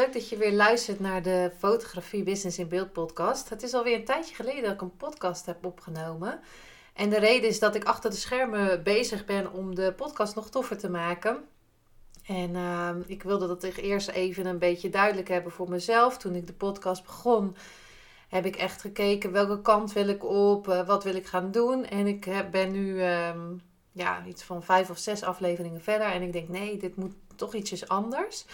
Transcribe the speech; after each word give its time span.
Leuk 0.00 0.12
dat 0.12 0.28
je 0.28 0.36
weer 0.36 0.52
luistert 0.52 1.00
naar 1.00 1.22
de 1.22 1.52
Fotografie 1.58 2.22
Business 2.22 2.58
in 2.58 2.68
Beeld 2.68 2.92
podcast. 2.92 3.48
Het 3.48 3.62
is 3.62 3.74
alweer 3.74 3.94
een 3.94 4.04
tijdje 4.04 4.34
geleden 4.34 4.62
dat 4.62 4.72
ik 4.72 4.80
een 4.80 4.96
podcast 4.96 5.46
heb 5.46 5.64
opgenomen. 5.64 6.40
En 6.94 7.10
de 7.10 7.18
reden 7.18 7.48
is 7.48 7.58
dat 7.58 7.74
ik 7.74 7.84
achter 7.84 8.10
de 8.10 8.16
schermen 8.16 8.82
bezig 8.82 9.24
ben 9.24 9.52
om 9.52 9.74
de 9.74 9.92
podcast 9.92 10.34
nog 10.34 10.50
toffer 10.50 10.78
te 10.78 10.90
maken. 10.90 11.38
En 12.26 12.50
uh, 12.50 12.90
ik 13.06 13.22
wilde 13.22 13.46
dat 13.46 13.62
eerst 13.62 14.08
even 14.08 14.46
een 14.46 14.58
beetje 14.58 14.90
duidelijk 14.90 15.28
hebben 15.28 15.52
voor 15.52 15.68
mezelf. 15.68 16.18
Toen 16.18 16.34
ik 16.34 16.46
de 16.46 16.52
podcast 16.52 17.04
begon, 17.04 17.56
heb 18.28 18.46
ik 18.46 18.56
echt 18.56 18.80
gekeken 18.80 19.32
welke 19.32 19.62
kant 19.62 19.92
wil 19.92 20.08
ik 20.08 20.24
op, 20.24 20.68
uh, 20.68 20.86
wat 20.86 21.04
wil 21.04 21.14
ik 21.14 21.26
gaan 21.26 21.50
doen. 21.50 21.84
En 21.84 22.06
ik 22.06 22.24
heb, 22.24 22.50
ben 22.50 22.70
nu 22.70 22.94
uh, 22.94 23.30
ja, 23.92 24.24
iets 24.26 24.42
van 24.42 24.62
vijf 24.62 24.90
of 24.90 24.98
zes 24.98 25.22
afleveringen 25.22 25.82
verder. 25.82 26.06
En 26.06 26.22
ik 26.22 26.32
denk, 26.32 26.48
nee, 26.48 26.76
dit 26.76 26.96
moet 26.96 27.14
toch 27.36 27.54
ietsjes 27.54 27.88
anders. 27.88 28.46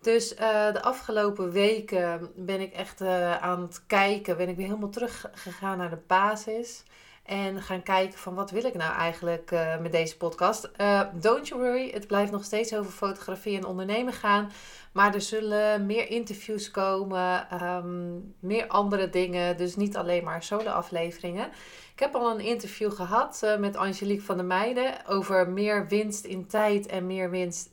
Dus 0.00 0.32
uh, 0.32 0.72
de 0.72 0.82
afgelopen 0.82 1.50
weken 1.50 2.30
ben 2.36 2.60
ik 2.60 2.72
echt 2.72 3.00
uh, 3.00 3.36
aan 3.36 3.62
het 3.62 3.86
kijken, 3.86 4.36
ben 4.36 4.48
ik 4.48 4.56
weer 4.56 4.66
helemaal 4.66 4.90
teruggegaan 4.90 5.78
naar 5.78 5.90
de 5.90 6.02
basis. 6.06 6.82
En 7.24 7.62
gaan 7.62 7.82
kijken 7.82 8.18
van 8.18 8.34
wat 8.34 8.50
wil 8.50 8.64
ik 8.64 8.74
nou 8.74 8.94
eigenlijk 8.94 9.50
uh, 9.50 9.78
met 9.78 9.92
deze 9.92 10.16
podcast. 10.16 10.70
don't 11.12 11.48
you 11.48 11.60
worry, 11.60 11.90
het 11.90 12.06
blijft 12.06 12.32
nog 12.32 12.44
steeds 12.44 12.74
over 12.74 12.92
fotografie 12.92 13.56
en 13.56 13.64
ondernemen 13.64 14.12
gaan. 14.12 14.50
Maar 14.92 15.14
er 15.14 15.20
zullen 15.20 15.86
meer 15.86 16.10
interviews 16.10 16.70
komen, 16.70 17.62
um, 17.62 18.34
meer 18.38 18.66
andere 18.66 19.10
dingen. 19.10 19.56
Dus 19.56 19.76
niet 19.76 19.96
alleen 19.96 20.24
maar 20.24 20.42
solo 20.42 20.70
afleveringen. 20.70 21.48
Ik 21.92 22.00
heb 22.00 22.14
al 22.14 22.30
een 22.30 22.40
interview 22.40 22.92
gehad 22.92 23.56
met 23.58 23.76
Angelique 23.76 24.24
van 24.24 24.36
der 24.36 24.46
Meijden 24.46 25.06
over 25.06 25.48
meer 25.48 25.88
winst 25.88 26.24
in 26.24 26.46
tijd 26.46 26.86
en 26.86 27.06
meer 27.06 27.30
winst 27.30 27.70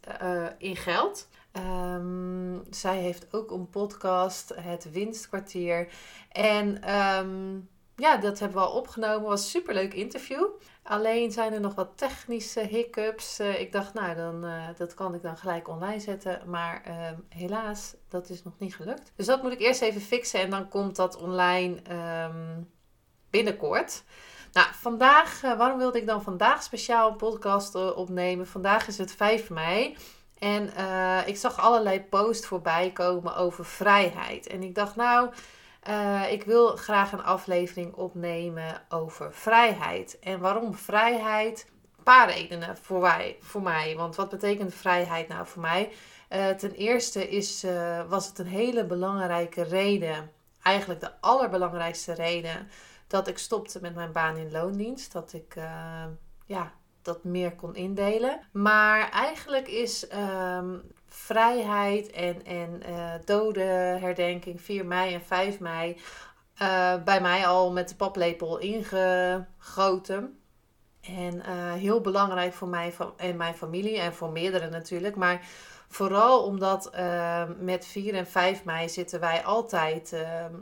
in 0.58 0.76
geld. 0.76 1.28
Um, 1.58 2.64
zij 2.70 2.98
heeft 2.98 3.34
ook 3.34 3.52
een 3.52 3.70
podcast, 3.70 4.54
het 4.56 4.92
Winstkwartier. 4.92 5.88
En 6.32 6.96
um, 6.96 7.70
ja, 7.96 8.18
dat 8.18 8.40
hebben 8.40 8.58
we 8.58 8.68
al 8.68 8.74
opgenomen. 8.74 9.30
Was 9.30 9.44
een 9.44 9.50
superleuk 9.50 9.94
interview. 9.94 10.46
Alleen 10.84 11.32
zijn 11.32 11.54
er 11.54 11.60
nog 11.60 11.76
wat 11.76 11.92
technische 11.96 12.60
hiccups. 12.60 13.40
Uh, 13.40 13.60
ik 13.60 13.72
dacht, 13.72 13.94
nou, 13.94 14.16
dan, 14.16 14.46
uh, 14.46 14.68
dat 14.78 14.94
kan 14.94 15.14
ik 15.14 15.22
dan 15.22 15.38
gelijk 15.38 15.68
online 15.68 16.00
zetten. 16.00 16.42
Maar 16.46 16.84
uh, 16.88 17.10
helaas, 17.30 17.96
dat 18.10 18.30
is 18.30 18.44
nog 18.44 18.54
niet 18.58 18.76
gelukt. 18.76 19.12
Dus 19.16 19.26
dat 19.26 19.44
moet 19.44 19.52
ik 19.52 19.60
eerst 19.60 19.82
even 19.82 20.02
fixen. 20.02 20.40
En 20.40 20.50
dan 20.50 20.68
komt 20.68 20.96
dat 20.96 21.18
online 21.18 21.82
binnenkort. 23.30 24.04
Nou, 24.52 24.68
vandaag, 24.74 25.42
waarom 25.42 25.78
wilde 25.78 25.98
ik 25.98 26.08
dan 26.08 26.24
vandaag 26.24 26.64
speciaal 26.64 27.12
een 27.12 27.18
podcast 27.18 27.76
opnemen? 27.76 28.48
Vandaag 28.48 28.88
is 28.88 28.98
het 28.98 29.12
5 29.12 29.50
mei. 29.50 29.98
En 30.40 30.70
uh, 30.78 31.28
ik 31.28 31.38
zag 31.38 31.60
allerlei 31.60 32.02
posts 32.02 32.48
voorbij 32.48 32.92
komen 32.92 33.36
over 33.36 33.66
vrijheid. 33.66 34.48
En 34.48 34.64
ik 34.64 34.76
dacht, 34.76 34.96
nou, 34.96 35.30
uh, 35.90 36.32
ik 36.32 36.44
wil 36.44 36.76
graag 36.76 37.12
een 37.12 37.24
aflevering 37.24 37.94
opnemen 37.94 38.82
over 38.90 39.34
vrijheid. 39.34 40.20
En 40.20 40.40
waarom 40.40 40.76
vrijheid? 40.76 41.68
Een 41.98 42.04
paar 42.04 42.30
redenen 42.30 42.78
voor, 42.78 43.02
wij, 43.02 43.38
voor 43.42 43.62
mij. 43.62 43.96
Want 43.96 44.16
wat 44.16 44.30
betekent 44.30 44.74
vrijheid 44.74 45.28
nou 45.28 45.48
voor 45.48 45.62
mij? 45.62 45.92
Uh, 46.30 46.50
ten 46.50 46.72
eerste 46.72 47.30
is, 47.30 47.66
was 48.08 48.28
het 48.28 48.40
een 48.40 48.48
hele 48.48 48.86
belangrijke 48.86 49.64
reden, 49.64 50.32
eigenlijk 50.62 51.00
de 51.00 51.12
allerbelangrijkste 51.22 52.14
reden, 52.14 52.70
dat 53.08 53.28
ik 53.28 53.38
stopte 53.38 53.80
met 53.82 53.96
mijn 53.96 54.12
baan 54.12 54.38
in 54.38 54.52
loondienst. 54.52 55.12
Dat 55.12 55.34
ik 55.34 55.56
ja, 56.46 56.74
dat 57.08 57.24
meer 57.24 57.56
kon 57.56 57.76
indelen. 57.76 58.40
Maar 58.52 59.10
eigenlijk 59.10 59.68
is 59.68 60.08
um, 60.14 60.82
vrijheid 61.08 62.12
en, 62.12 62.46
en 62.46 62.82
uh, 62.90 63.14
dodenherdenking 63.26 64.62
4 64.62 64.86
mei 64.86 65.14
en 65.14 65.22
5 65.22 65.60
mei 65.60 65.98
uh, 66.62 67.04
bij 67.04 67.22
mij 67.22 67.48
al 67.48 67.72
met 67.72 67.90
de 67.90 67.96
paplepel 67.96 68.58
ingegoten. 68.58 70.40
En 71.02 71.36
uh, 71.36 71.74
heel 71.74 72.02
belangrijk 72.02 72.54
voor 72.54 72.68
mij 72.68 72.94
en 73.18 73.38
mijn 73.38 73.54
familie 73.54 74.00
en 74.00 74.14
voor 74.14 74.30
meerdere 74.30 74.70
natuurlijk. 74.70 75.16
Maar 75.16 75.42
vooral 75.88 76.44
omdat 76.44 76.92
met 77.60 77.86
4 77.86 78.14
en 78.14 78.28
5 78.28 78.64
mei 78.64 78.90
zitten 78.90 79.20
wij 79.20 79.44
altijd, 79.44 80.14
ehm, 80.14 80.54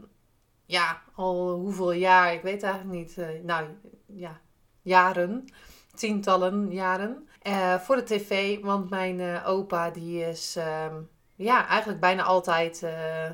ja, 0.65 1.01
al 1.15 1.51
hoeveel 1.51 1.91
jaar, 1.91 2.33
ik 2.33 2.41
weet 2.41 2.63
eigenlijk 2.63 2.93
niet, 2.93 3.43
nou 3.43 3.67
ja, 4.05 4.39
jaren 4.81 5.45
tientallen 5.95 6.71
jaren. 6.71 7.27
Uh, 7.47 7.75
voor 7.79 7.95
de 7.95 8.03
tv, 8.03 8.59
want 8.59 8.89
mijn 8.89 9.19
uh, 9.19 9.49
opa 9.49 9.89
die 9.89 10.27
is 10.27 10.55
uh, 10.57 10.85
ja, 11.35 11.67
eigenlijk 11.67 11.99
bijna 11.99 12.23
altijd 12.23 12.81
uh, 12.83 12.91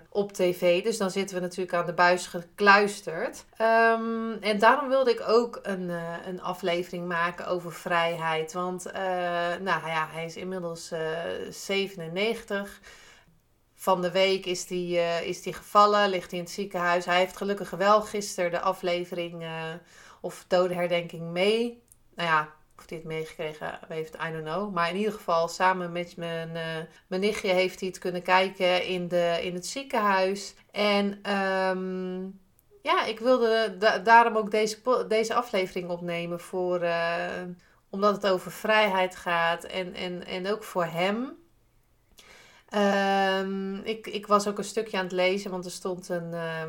op 0.10 0.32
tv. 0.32 0.84
Dus 0.84 0.98
dan 0.98 1.12
zitten 1.12 1.36
we 1.36 1.42
natuurlijk 1.42 1.74
aan 1.74 1.86
de 1.86 1.94
buis 1.94 2.28
gekluisterd. 2.28 3.46
Um, 3.62 4.34
en 4.42 4.60
daarom 4.60 4.90
wilde 4.90 5.12
ik 5.12 5.24
ook 5.28 5.60
een, 5.64 5.90
een 6.26 6.42
aflevering 6.42 7.08
maken 7.08 7.48
over 7.48 7.74
vrijheid. 7.74 8.54
Want 8.54 8.92
nou 9.62 9.88
ja, 9.88 10.08
hij 10.12 10.26
is 10.26 10.36
inmiddels 10.36 10.94
97. 11.50 12.82
Van 13.76 14.02
de 14.02 14.12
week 14.12 14.46
is 14.46 14.68
die, 14.68 14.98
is 15.26 15.42
die 15.42 15.54
gevallen, 15.54 16.10
ligt 16.10 16.30
hij 16.30 16.40
in 16.40 16.46
het 16.46 16.54
ziekenhuis. 16.54 17.06
Hij 17.06 17.18
heeft 17.18 17.38
gelukkig 17.38 17.70
wel 17.70 18.02
gisteren 18.02 18.52
de 18.52 18.60
aflevering 18.60 19.46
of 20.22 20.46
dodenherdenking 20.48 21.32
mee 21.32 21.82
nou 22.22 22.34
ja, 22.34 22.54
of 22.78 22.90
hij 22.90 22.98
het 22.98 23.08
meegekregen 23.08 23.80
heeft, 23.88 24.16
I 24.16 24.32
don't 24.32 24.44
know. 24.44 24.74
Maar 24.74 24.90
in 24.90 24.96
ieder 24.96 25.14
geval, 25.14 25.48
samen 25.48 25.92
met 25.92 26.18
mijn, 26.18 26.50
uh, 26.50 26.64
mijn 27.08 27.22
nichtje 27.22 27.48
heeft 27.48 27.80
hij 27.80 27.90
het 27.90 28.00
kunnen 28.00 28.22
kijken 28.22 28.86
in, 28.86 29.08
de, 29.08 29.40
in 29.42 29.54
het 29.54 29.66
ziekenhuis. 29.66 30.56
En 30.72 31.32
um, 31.36 32.40
ja, 32.82 33.06
ik 33.06 33.20
wilde 33.20 33.76
da 33.80 33.98
daarom 33.98 34.38
ook 34.38 34.52
deze, 34.52 35.06
deze 35.08 35.34
aflevering 35.34 35.90
opnemen. 35.90 36.40
Voor, 36.40 36.84
uh, 36.84 37.26
omdat 37.90 38.16
het 38.16 38.28
over 38.28 38.52
vrijheid 38.52 39.16
gaat 39.16 39.64
en, 39.64 39.94
en, 39.94 40.26
en 40.26 40.52
ook 40.52 40.64
voor 40.64 40.86
hem. 40.86 41.40
Um, 42.74 43.82
ik, 43.84 44.08
ik 44.08 44.28
was 44.28 44.48
ook 44.48 44.58
een 44.58 44.64
stukje 44.64 44.98
aan 44.98 45.04
het 45.04 45.14
lezen, 45.14 45.52
want 45.52 45.66
er 45.66 45.72
stond 45.72 46.10
een. 46.10 46.32
Uh, 46.32 46.64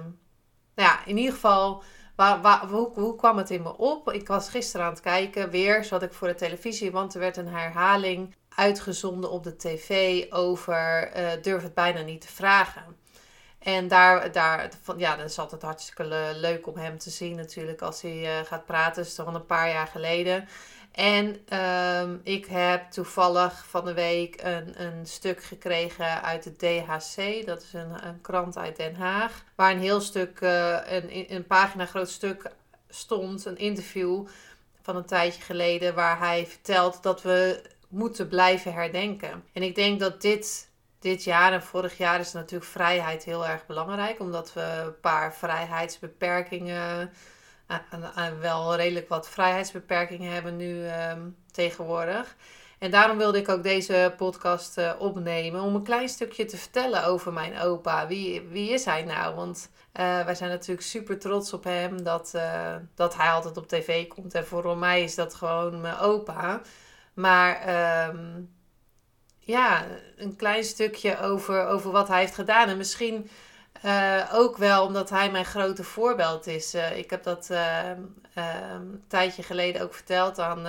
nou 0.74 0.88
ja, 0.88 1.06
in 1.06 1.16
ieder 1.16 1.32
geval 1.32 1.82
Waar, 2.14 2.40
waar, 2.40 2.66
hoe, 2.66 2.90
hoe 2.94 3.16
kwam 3.16 3.36
het 3.36 3.50
in 3.50 3.62
me 3.62 3.76
op? 3.76 4.12
Ik 4.12 4.26
was 4.26 4.48
gisteren 4.48 4.86
aan 4.86 4.92
het 4.92 5.00
kijken, 5.00 5.50
weer 5.50 5.84
zat 5.84 6.02
ik 6.02 6.12
voor 6.12 6.28
de 6.28 6.34
televisie, 6.34 6.92
want 6.92 7.14
er 7.14 7.20
werd 7.20 7.36
een 7.36 7.48
herhaling 7.48 8.34
uitgezonden 8.48 9.30
op 9.30 9.44
de 9.44 9.56
tv 9.56 10.24
over 10.32 11.10
uh, 11.16 11.28
durf 11.42 11.62
het 11.62 11.74
bijna 11.74 12.00
niet 12.00 12.20
te 12.20 12.32
vragen. 12.32 13.00
En 13.58 13.88
daar, 13.88 14.32
daar 14.32 14.70
ja, 14.96 15.16
dat 15.16 15.30
is 15.30 15.38
altijd 15.38 15.62
hartstikke 15.62 16.04
leuk 16.34 16.66
om 16.66 16.76
hem 16.76 16.98
te 16.98 17.10
zien 17.10 17.36
natuurlijk 17.36 17.82
als 17.82 18.02
hij 18.02 18.22
uh, 18.22 18.46
gaat 18.46 18.66
praten. 18.66 18.94
Dat 18.94 19.06
is 19.06 19.14
toch 19.14 19.34
een 19.34 19.46
paar 19.46 19.68
jaar 19.68 19.86
geleden. 19.86 20.48
En 20.92 21.56
um, 21.58 22.20
ik 22.22 22.46
heb 22.46 22.90
toevallig 22.90 23.66
van 23.68 23.84
de 23.84 23.94
week 23.94 24.42
een, 24.42 24.82
een 24.82 25.06
stuk 25.06 25.42
gekregen 25.42 26.22
uit 26.22 26.42
de 26.42 26.56
DHC. 26.56 27.46
Dat 27.46 27.62
is 27.62 27.72
een, 27.72 28.06
een 28.06 28.20
krant 28.20 28.56
uit 28.56 28.76
Den 28.76 28.94
Haag. 28.94 29.44
Waar 29.54 29.70
een 29.70 29.80
heel 29.80 30.00
stuk, 30.00 30.40
uh, 30.40 30.78
een, 30.84 31.34
een 31.34 31.46
pagina 31.46 31.86
groot 31.86 32.10
stuk 32.10 32.50
stond. 32.88 33.44
Een 33.44 33.58
interview 33.58 34.26
van 34.82 34.96
een 34.96 35.04
tijdje 35.04 35.42
geleden. 35.42 35.94
Waar 35.94 36.18
hij 36.18 36.46
vertelt 36.46 37.02
dat 37.02 37.22
we 37.22 37.62
moeten 37.88 38.28
blijven 38.28 38.72
herdenken. 38.72 39.44
En 39.52 39.62
ik 39.62 39.74
denk 39.74 40.00
dat 40.00 40.20
dit, 40.20 40.68
dit 40.98 41.24
jaar 41.24 41.52
en 41.52 41.62
vorig 41.62 41.98
jaar 41.98 42.20
is 42.20 42.32
natuurlijk 42.32 42.70
vrijheid 42.70 43.24
heel 43.24 43.46
erg 43.46 43.66
belangrijk. 43.66 44.20
Omdat 44.20 44.52
we 44.52 44.82
een 44.84 45.00
paar 45.00 45.34
vrijheidsbeperkingen 45.34 47.00
en 47.00 47.12
wel 48.40 48.76
redelijk 48.76 49.08
wat 49.08 49.28
vrijheidsbeperkingen 49.28 50.32
hebben 50.32 50.56
nu 50.56 50.86
um, 51.10 51.36
tegenwoordig. 51.50 52.36
En 52.78 52.90
daarom 52.90 53.18
wilde 53.18 53.38
ik 53.38 53.48
ook 53.48 53.62
deze 53.62 54.14
podcast 54.16 54.78
uh, 54.78 54.92
opnemen 54.98 55.60
om 55.60 55.74
een 55.74 55.82
klein 55.82 56.08
stukje 56.08 56.44
te 56.44 56.56
vertellen 56.56 57.04
over 57.04 57.32
mijn 57.32 57.58
opa. 57.58 58.06
Wie, 58.06 58.40
wie 58.40 58.70
is 58.70 58.84
hij 58.84 59.02
nou? 59.02 59.34
Want 59.34 59.70
uh, 60.00 60.24
wij 60.24 60.34
zijn 60.34 60.50
natuurlijk 60.50 60.86
super 60.86 61.18
trots 61.18 61.52
op 61.52 61.64
hem 61.64 62.02
dat, 62.02 62.32
uh, 62.36 62.74
dat 62.94 63.16
hij 63.16 63.30
altijd 63.30 63.56
op 63.56 63.68
tv 63.68 64.06
komt. 64.06 64.34
En 64.34 64.46
voor 64.46 64.76
mij 64.76 65.02
is 65.02 65.14
dat 65.14 65.34
gewoon 65.34 65.80
mijn 65.80 65.98
opa. 65.98 66.60
Maar 67.14 67.68
um, 68.08 68.54
ja, 69.38 69.86
een 70.16 70.36
klein 70.36 70.64
stukje 70.64 71.20
over, 71.20 71.66
over 71.66 71.90
wat 71.90 72.08
hij 72.08 72.20
heeft 72.20 72.34
gedaan. 72.34 72.68
En 72.68 72.76
misschien 72.76 73.30
uh, 73.84 74.30
ook 74.32 74.56
wel 74.56 74.86
omdat 74.86 75.10
hij 75.10 75.30
mijn 75.30 75.44
grote 75.44 75.84
voorbeeld 75.84 76.46
is. 76.46 76.74
Uh, 76.74 76.96
ik 76.96 77.10
heb 77.10 77.22
dat 77.22 77.48
uh, 77.50 77.90
een 78.34 79.04
tijdje 79.08 79.42
geleden 79.42 79.82
ook 79.82 79.94
verteld 79.94 80.38
aan, 80.38 80.66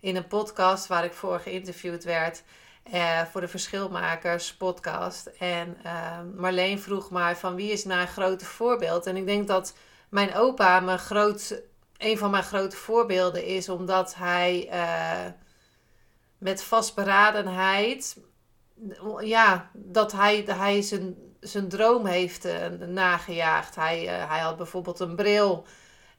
in 0.00 0.16
een 0.16 0.26
podcast 0.26 0.86
waar 0.86 1.04
ik 1.04 1.12
voor 1.12 1.40
geïnterviewd 1.40 2.04
werd. 2.04 2.42
voor 3.30 3.40
de 3.40 3.48
Verschilmakers 3.48 4.54
podcast. 4.54 5.26
En 5.26 5.76
Marleen 6.36 6.80
vroeg 6.80 7.10
maar 7.10 7.36
van 7.36 7.54
wie 7.54 7.72
is 7.72 7.84
een 7.84 8.08
grote 8.08 8.44
voorbeeld? 8.44 9.06
En 9.06 9.16
ik 9.16 9.26
denk 9.26 9.46
dat 9.48 9.74
mijn 10.08 10.34
opa 10.34 10.80
mijn 10.80 10.98
groot, 10.98 11.62
een 11.98 12.18
van 12.18 12.30
mijn 12.30 12.42
grote 12.42 12.76
voorbeelden 12.76 13.44
is, 13.44 13.68
omdat 13.68 14.14
hij 14.14 14.70
met 16.38 16.62
vastberadenheid, 16.62 18.16
ja, 19.20 19.70
dat 19.72 20.12
hij, 20.12 20.44
hij 20.46 20.82
zijn 20.82 21.25
zijn 21.46 21.68
droom 21.68 22.06
heeft 22.06 22.46
uh, 22.46 22.52
nagejaagd. 22.88 23.74
Hij, 23.74 24.02
uh, 24.04 24.30
hij 24.30 24.40
had 24.40 24.56
bijvoorbeeld 24.56 25.00
een 25.00 25.16
bril. 25.16 25.64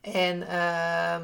En 0.01 0.41
uh, 0.41 1.15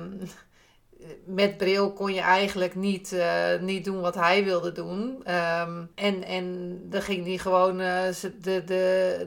met 1.26 1.58
bril 1.58 1.94
kon 1.94 2.14
je 2.14 2.22
eigenlijk 2.22 2.76
niet, 2.76 3.12
uh, 3.12 3.60
niet 3.60 3.86
doen 3.86 4.02
wat 4.02 4.16
hij 4.16 4.44
wilde 4.44 4.72
doen. 4.72 5.32
Um, 5.34 5.92
en, 5.96 6.24
en 6.24 6.78
dan 6.90 7.02
ging 7.02 7.26
hij 7.26 7.38
gewoon 7.38 7.78
de, 7.78 8.32
de, 8.42 8.64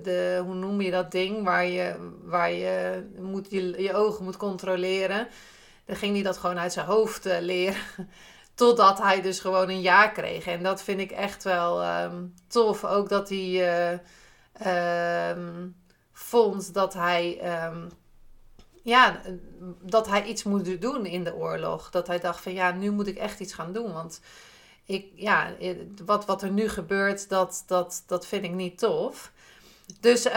de, 0.02 0.42
hoe 0.44 0.54
noem 0.54 0.80
je 0.80 0.90
dat 0.90 1.10
ding, 1.10 1.44
waar 1.44 1.66
je, 1.66 1.94
waar 2.24 2.52
je, 2.52 3.02
moet, 3.20 3.46
je, 3.50 3.82
je 3.82 3.94
ogen 3.94 4.24
moet 4.24 4.36
controleren. 4.36 5.28
Dan 5.84 5.96
ging 5.96 6.14
hij 6.14 6.22
dat 6.22 6.36
gewoon 6.36 6.58
uit 6.58 6.72
zijn 6.72 6.86
hoofd 6.86 7.24
leren. 7.40 7.80
Totdat 8.54 8.98
hij 8.98 9.22
dus 9.22 9.40
gewoon 9.40 9.68
een 9.68 9.80
ja 9.80 10.08
kreeg. 10.08 10.46
En 10.46 10.62
dat 10.62 10.82
vind 10.82 11.00
ik 11.00 11.10
echt 11.10 11.44
wel 11.44 12.02
um, 12.02 12.34
tof. 12.48 12.84
Ook 12.84 13.08
dat 13.08 13.28
hij 13.28 14.00
um, 14.66 15.76
vond 16.12 16.74
dat 16.74 16.94
hij, 16.94 17.40
um, 17.66 17.88
ja, 18.82 19.20
dat 19.82 20.06
hij 20.06 20.24
iets 20.24 20.42
moet 20.42 20.80
doen 20.80 21.06
in 21.06 21.24
de 21.24 21.34
oorlog. 21.34 21.90
Dat 21.90 22.06
hij 22.06 22.18
dacht 22.18 22.40
van 22.40 22.52
ja, 22.52 22.70
nu 22.70 22.90
moet 22.90 23.06
ik 23.06 23.16
echt 23.16 23.40
iets 23.40 23.54
gaan 23.54 23.72
doen. 23.72 23.92
Want 23.92 24.20
ik, 24.84 25.06
ja, 25.14 25.54
wat, 26.04 26.24
wat 26.24 26.42
er 26.42 26.50
nu 26.50 26.68
gebeurt, 26.68 27.28
dat, 27.28 27.64
dat, 27.66 28.02
dat 28.06 28.26
vind 28.26 28.44
ik 28.44 28.52
niet 28.52 28.78
tof. 28.78 29.32
Dus 30.00 30.26
uh, 30.26 30.32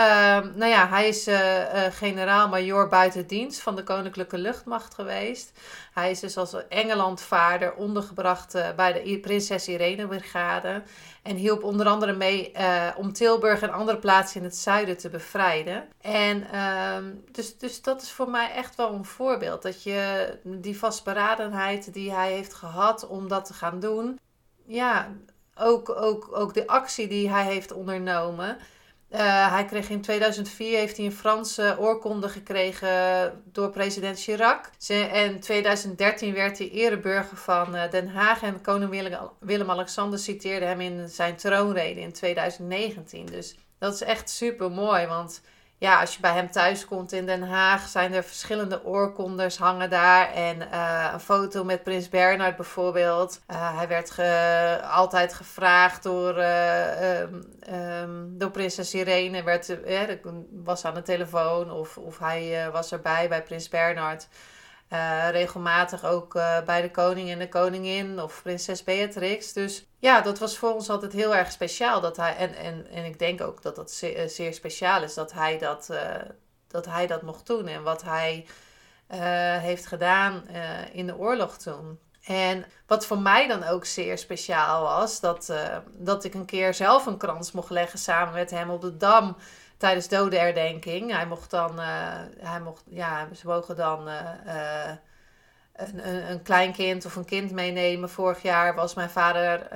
nou 0.56 0.66
ja, 0.66 0.88
hij 0.88 1.08
is 1.08 1.28
uh, 1.28 1.60
uh, 1.60 1.84
generaal-majoor 1.92 2.88
buiten 2.88 3.28
dienst 3.28 3.62
van 3.62 3.76
de 3.76 3.84
Koninklijke 3.84 4.38
Luchtmacht 4.38 4.94
geweest. 4.94 5.52
Hij 5.94 6.12
is 6.12 6.20
dus 6.20 6.38
als 6.38 6.68
Engelandvaarder 6.68 7.74
ondergebracht 7.74 8.56
uh, 8.56 8.68
bij 8.76 8.94
de 8.94 9.20
Prinses 9.20 9.68
Irene 9.68 10.08
Brigade. 10.08 10.84
En 11.24 11.36
hielp 11.36 11.64
onder 11.64 11.88
andere 11.88 12.14
mee 12.14 12.52
om 12.96 13.14
Tilburg 13.14 13.62
en 13.62 13.72
andere 13.72 13.98
plaatsen 13.98 14.40
in 14.40 14.46
het 14.46 14.56
zuiden 14.56 14.98
te 14.98 15.10
bevrijden. 15.10 15.88
En 16.02 16.52
ehm, 16.52 17.04
dus, 17.32 17.58
dus 17.58 17.82
dat 17.82 18.02
is 18.02 18.12
voor 18.12 18.30
mij 18.30 18.52
echt 18.52 18.76
wel 18.76 18.94
een 18.94 19.06
voorbeeld. 19.06 19.62
Dat 19.62 19.84
je 19.84 20.30
die 20.44 20.78
vastberadenheid 20.78 21.94
die 21.94 22.14
hij 22.14 22.32
heeft 22.32 22.54
gehad 22.54 23.08
om 23.08 23.28
dat 23.28 23.46
te 23.46 23.54
gaan 23.54 23.80
doen. 23.80 24.20
Ja, 24.66 25.12
ook, 25.56 25.90
ook, 25.90 26.30
ook 26.32 26.54
de 26.54 26.68
actie 26.68 27.08
die 27.08 27.30
hij 27.30 27.46
heeft 27.46 27.72
ondernomen 27.72 28.58
uh, 29.12 29.52
hij 29.52 29.66
kreeg 29.66 29.90
in 29.90 30.02
2004 30.02 30.78
heeft 30.78 30.98
hij 30.98 31.06
een 31.06 31.12
Franse 31.12 31.76
oorkonde 31.80 32.30
gekregen 32.30 32.90
door 33.52 33.70
president 33.70 34.20
Chirac. 34.20 34.70
En 34.88 35.32
in 35.32 35.40
2013 35.40 36.34
werd 36.34 36.58
hij 36.58 36.70
ereburger 36.70 37.38
van 37.38 37.76
uh, 37.76 37.90
Den 37.92 38.08
Haag. 38.08 38.42
En 38.42 38.62
koning 38.62 39.14
Willem-Alexander 39.40 40.20
citeerde 40.20 40.66
hem 40.66 40.82
in 40.82 41.10
zijn 41.10 41.36
troonrede 41.36 42.00
in 42.00 42.14
2019. 42.14 43.26
Dus 43.26 43.56
dat 43.78 43.94
is 43.94 44.02
echt 44.02 44.30
super 44.30 44.72
mooi. 44.72 45.08
Want 45.08 45.42
ja, 45.80 46.00
als 46.00 46.14
je 46.14 46.20
bij 46.22 46.34
hem 46.34 46.52
thuis 46.52 46.86
komt 46.86 47.12
in 47.12 47.26
Den 47.26 47.44
Haag, 47.44 47.88
zijn 47.88 48.14
er 48.14 48.24
verschillende 48.24 48.86
oorkondes 48.86 49.58
hangen 49.58 49.90
daar. 49.90 50.34
En 50.34 50.58
uh, 50.62 51.10
een 51.14 51.20
foto 51.20 51.64
met 51.64 51.84
Prins 51.84 52.10
Bernhard 52.10 52.56
bijvoorbeeld. 52.56 53.42
Uh, 53.52 53.78
hij 53.78 53.88
werd 53.88 54.12
ge, 54.12 54.80
altijd 54.92 55.34
gevraagd 55.34 56.04
door, 56.04 56.38
um, 56.38 57.44
um, 57.74 58.38
door 58.38 58.52
prinses 58.52 58.94
Irene. 58.94 59.44
Werd, 59.44 59.78
was 60.52 60.86
aan 60.86 60.94
de 60.94 61.02
telefoon 61.02 61.72
of, 61.72 61.98
of 61.98 62.20
hij 62.20 62.70
was 62.72 62.92
erbij 62.92 63.30
bij 63.30 63.44
Prins 63.44 63.70
Bernhard. 63.70 64.28
Uh, 64.94 65.30
regelmatig 65.32 66.06
ook 66.06 66.36
uh, 66.36 66.62
bij 66.62 66.82
de 66.82 66.92
koning 66.92 67.30
en 67.30 67.40
de 67.40 67.50
koningin 67.50 68.22
of 68.22 68.42
prinses 68.42 68.84
Beatrix. 68.84 69.54
Dus 69.54 69.86
ja, 70.00 70.22
dat 70.22 70.40
was 70.40 70.58
voor 70.58 70.74
ons 70.74 70.90
altijd 70.90 71.14
heel 71.14 71.36
erg 71.36 71.52
speciaal. 71.52 72.02
Dat 72.02 72.18
hij, 72.18 72.36
en, 72.36 72.56
en, 72.56 72.88
en 72.88 73.06
ik 73.06 73.20
denk 73.20 73.42
ook 73.42 73.62
dat 73.62 73.76
dat 73.76 73.92
zeer, 73.92 74.16
eh, 74.46 74.54
speciaal 74.54 75.04
is 75.04 75.14
dat 75.14 75.34
hij 75.34 75.58
dat, 75.58 75.90
dat 76.68 76.86
hij 76.86 77.08
dat 77.08 77.22
mocht 77.22 77.48
doen. 77.48 77.68
En 77.68 77.84
wat 77.84 78.04
hij 78.04 78.46
heeft 79.60 79.86
gedaan 79.86 80.48
in 80.92 81.08
de 81.08 81.18
oorlog 81.18 81.58
toen. 81.58 82.00
En 82.24 82.66
wat 82.88 83.06
voor 83.06 83.20
mij 83.20 83.48
dan 83.48 83.64
ook 83.64 83.86
zeer 83.86 84.18
speciaal 84.18 84.82
was, 84.82 85.20
dat, 85.20 85.54
dat 85.92 86.24
ik 86.24 86.34
een 86.34 86.46
keer 86.46 86.74
zelf 86.74 87.06
een 87.06 87.18
krans 87.18 87.52
mocht 87.52 87.70
leggen 87.70 88.00
samen 88.00 88.34
met 88.34 88.52
hem 88.52 88.70
op 88.70 88.82
de 88.82 88.98
Dam 88.98 89.36
tijdens 89.80 90.08
dodenherdenking. 90.08 91.12
Hij 91.12 91.26
mocht 91.26 91.50
dan, 91.50 91.80
uh, 91.80 91.86
hij 92.40 92.60
mocht, 92.62 92.84
ja, 92.90 93.28
ze 93.34 93.48
mogen 93.48 93.76
dan 93.76 94.08
uh, 94.08 94.92
een, 95.74 96.08
een, 96.08 96.32
een 96.32 96.42
kleinkind 96.42 97.06
of 97.06 97.16
een 97.16 97.26
kind 97.26 97.52
meenemen. 97.52 98.10
Vorig 98.10 98.42
jaar 98.42 98.76
was 98.76 98.94
mijn 98.94 99.10
vader 99.10 99.68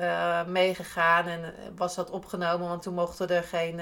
meegegaan 0.48 1.28
en 1.28 1.54
was 1.76 1.96
dat 1.96 2.10
opgenomen, 2.10 2.68
want 2.68 2.82
toen 2.82 2.94
mochten 2.94 3.30
er 3.30 3.44
geen 3.44 3.82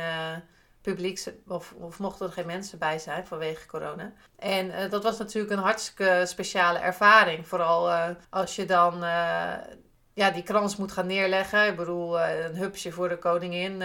publieks 0.82 1.30
of, 1.48 1.74
of 1.78 2.00
mochten 2.00 2.26
er 2.26 2.32
geen 2.32 2.46
mensen 2.46 2.80
bij 2.80 3.00
zijn 3.00 3.28
vanwege 3.28 3.68
corona. 3.68 4.12
En 4.40 4.90
dat 4.90 5.04
was 5.04 5.18
natuurlijk 5.18 5.54
een 5.54 5.64
hartstikke 5.64 6.24
speciale 6.26 6.80
ervaring. 6.80 7.48
Vooral 7.48 7.92
als 8.30 8.56
je 8.56 8.66
dan 8.66 9.00
ja, 10.14 10.32
die 10.32 10.44
krans 10.44 10.76
moet 10.76 10.92
gaan 10.92 11.08
neerleggen. 11.08 11.68
Ik 11.68 11.76
bedoel, 11.76 12.22
een 12.22 12.56
hupsje 12.56 12.92
voor 12.92 13.10
de 13.10 13.18
koningin 13.18 13.82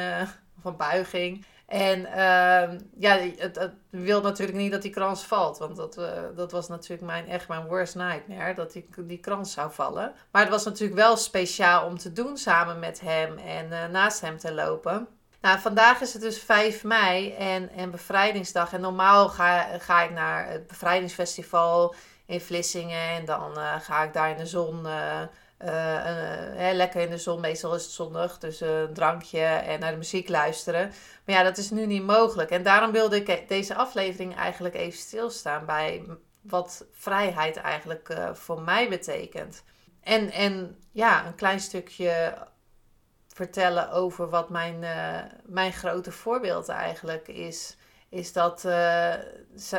een 0.67 0.77
buiging. 0.77 1.44
En 1.67 2.01
uh, 2.01 2.79
ja, 2.99 3.19
het, 3.37 3.71
wil 3.91 4.21
natuurlijk 4.21 4.58
niet 4.58 4.73
dat 4.73 4.82
die 4.82 4.91
krans 4.91 5.25
valt. 5.25 5.58
Want 5.58 5.77
dat, 5.77 5.99
uh, 5.99 6.06
dat 6.37 6.53
was 6.53 6.69
natuurlijk 6.69 7.03
mijn, 7.03 7.29
echt 7.29 7.49
mijn 7.49 7.67
worst 7.67 7.94
nightmare. 7.94 8.55
Dat 8.55 8.73
die, 8.73 8.89
die 8.99 9.19
krans 9.19 9.53
zou 9.53 9.73
vallen. 9.73 10.13
Maar 10.31 10.43
het 10.43 10.51
was 10.51 10.65
natuurlijk 10.65 11.01
wel 11.01 11.17
speciaal 11.17 11.87
om 11.87 11.99
te 11.99 12.13
doen 12.13 12.37
samen 12.37 12.79
met 12.79 13.01
hem. 13.01 13.39
En 13.39 13.67
uh, 13.70 13.87
naast 13.87 14.20
hem 14.20 14.39
te 14.39 14.55
lopen. 14.55 15.08
Nou, 15.41 15.58
vandaag 15.58 16.01
is 16.01 16.13
het 16.13 16.23
dus 16.23 16.39
5 16.39 16.85
mei 16.85 17.32
en, 17.32 17.70
en 17.70 17.91
bevrijdingsdag. 17.91 18.73
En 18.73 18.81
normaal 18.81 19.29
ga, 19.29 19.79
ga 19.79 20.03
ik 20.03 20.11
naar 20.11 20.51
het 20.51 20.67
bevrijdingsfestival 20.67 21.94
in 22.27 22.41
Vlissingen. 22.41 23.08
En 23.08 23.25
dan 23.25 23.58
uh, 23.58 23.81
ga 23.81 24.03
ik 24.03 24.13
daar 24.13 24.31
in 24.31 24.37
de 24.37 24.46
zon 24.46 24.87
uh, 25.65 26.70
lekker 26.72 27.01
in 27.01 27.10
de 27.10 27.19
zon, 27.19 27.41
meestal 27.41 27.75
is 27.75 27.82
het 27.82 27.93
zondag, 27.93 28.39
dus 28.39 28.60
een 28.60 28.94
drankje 28.94 29.41
en 29.41 29.81
naar 29.81 29.91
de 29.91 29.96
muziek 29.96 30.29
luisteren. 30.29 30.93
Maar 31.25 31.34
ja, 31.34 31.43
dat 31.43 31.56
is 31.56 31.70
nu 31.70 31.86
niet 31.86 32.03
mogelijk. 32.03 32.51
En 32.51 32.63
daarom 32.63 32.93
wilde 32.93 33.25
ik 33.25 33.48
deze 33.48 33.75
aflevering 33.75 34.36
eigenlijk 34.36 34.75
even 34.75 34.98
stilstaan 34.98 35.67
bij 35.67 36.05
wat 36.41 36.86
vrijheid 36.93 37.56
eigenlijk 37.56 38.17
voor 38.32 38.60
mij 38.60 38.89
betekent. 38.89 39.63
En, 40.01 40.31
en 40.31 40.79
ja, 40.93 41.27
een 41.27 41.34
klein 41.34 41.60
stukje 41.60 42.34
vertellen 43.29 43.91
over 43.91 44.29
wat 44.29 44.51
mijn, 44.51 44.84
mijn 45.44 45.72
grote 45.72 46.13
voorbeeld 46.13 46.69
eigenlijk 46.69 47.29
is 47.29 47.77
is 48.17 48.32
dat 48.32 48.65
uh, 48.65 49.15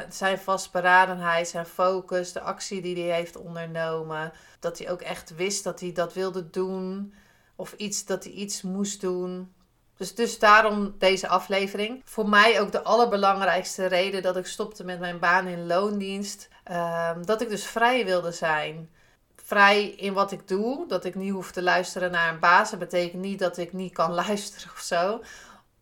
zijn 0.10 0.40
vastberadenheid, 0.40 1.48
zijn 1.48 1.66
focus, 1.66 2.32
de 2.32 2.42
actie 2.42 2.82
die 2.82 3.08
hij 3.08 3.16
heeft 3.16 3.36
ondernomen, 3.36 4.32
dat 4.60 4.78
hij 4.78 4.92
ook 4.92 5.02
echt 5.02 5.36
wist 5.36 5.64
dat 5.64 5.80
hij 5.80 5.92
dat 5.92 6.14
wilde 6.14 6.50
doen 6.50 7.14
of 7.56 7.74
iets 7.74 8.06
dat 8.06 8.24
hij 8.24 8.34
iets 8.34 8.62
moest 8.62 9.02
doen. 9.02 9.54
Dus, 9.98 10.16
dus 10.16 10.40
daarom 10.40 10.96
deze 10.98 11.28
aflevering. 11.28 12.02
Voor 12.06 12.30
mij 12.30 12.62
ook 12.62 12.72
de 12.72 12.84
allerbelangrijkste 12.84 13.86
reden 13.86 14.22
dat 14.22 14.38
ik 14.38 14.46
stopte 14.46 14.84
met 14.84 15.00
mijn 15.00 15.20
baan 15.20 15.48
in 15.48 15.68
loondienst. 15.68 16.48
Uh, 16.72 17.12
dat 17.26 17.42
ik 17.42 17.50
dus 17.50 17.66
vrij 17.66 18.06
wilde 18.06 18.32
zijn. 18.32 18.90
Vrij 19.36 19.86
in 19.88 20.14
wat 20.14 20.32
ik 20.32 20.48
doe. 20.48 20.88
Dat 20.88 21.06
ik 21.06 21.16
niet 21.16 21.32
hoef 21.32 21.52
te 21.52 21.62
luisteren 21.62 22.12
naar 22.12 22.34
een 22.34 22.40
baas. 22.40 22.70
Dat 22.70 22.80
betekent 22.80 23.22
niet 23.22 23.40
dat 23.40 23.58
ik 23.58 23.74
niet 23.74 23.94
kan 23.94 24.14
luisteren 24.26 24.72
of 24.72 24.80
zo 24.80 25.22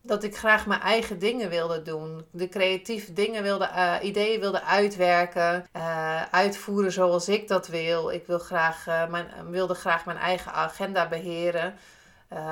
dat 0.06 0.24
ik 0.24 0.38
graag 0.38 0.66
mijn 0.66 0.82
eigen 0.82 1.20
dingen 1.20 1.50
wilde 1.50 1.82
doen. 1.82 2.26
De 2.32 2.50
creatieve 2.50 3.14
dingen 3.14 3.44
wilde, 3.44 3.70
uh, 3.76 3.96
ideeën 4.02 4.40
wilde 4.40 4.64
uitwerken, 4.64 5.66
uh, 5.76 6.22
uitvoeren 6.32 6.92
zoals 6.92 7.30
ik 7.30 7.48
dat 7.48 7.68
wil. 7.68 8.12
Ik 8.12 8.28
wil 8.28 8.40
graag, 8.40 8.88
uh, 8.88 9.08
mijn, 9.08 9.28
wilde 9.50 9.74
graag 9.74 10.06
mijn 10.06 10.18
eigen 10.18 10.54
agenda 10.54 11.08
beheren. 11.08 11.76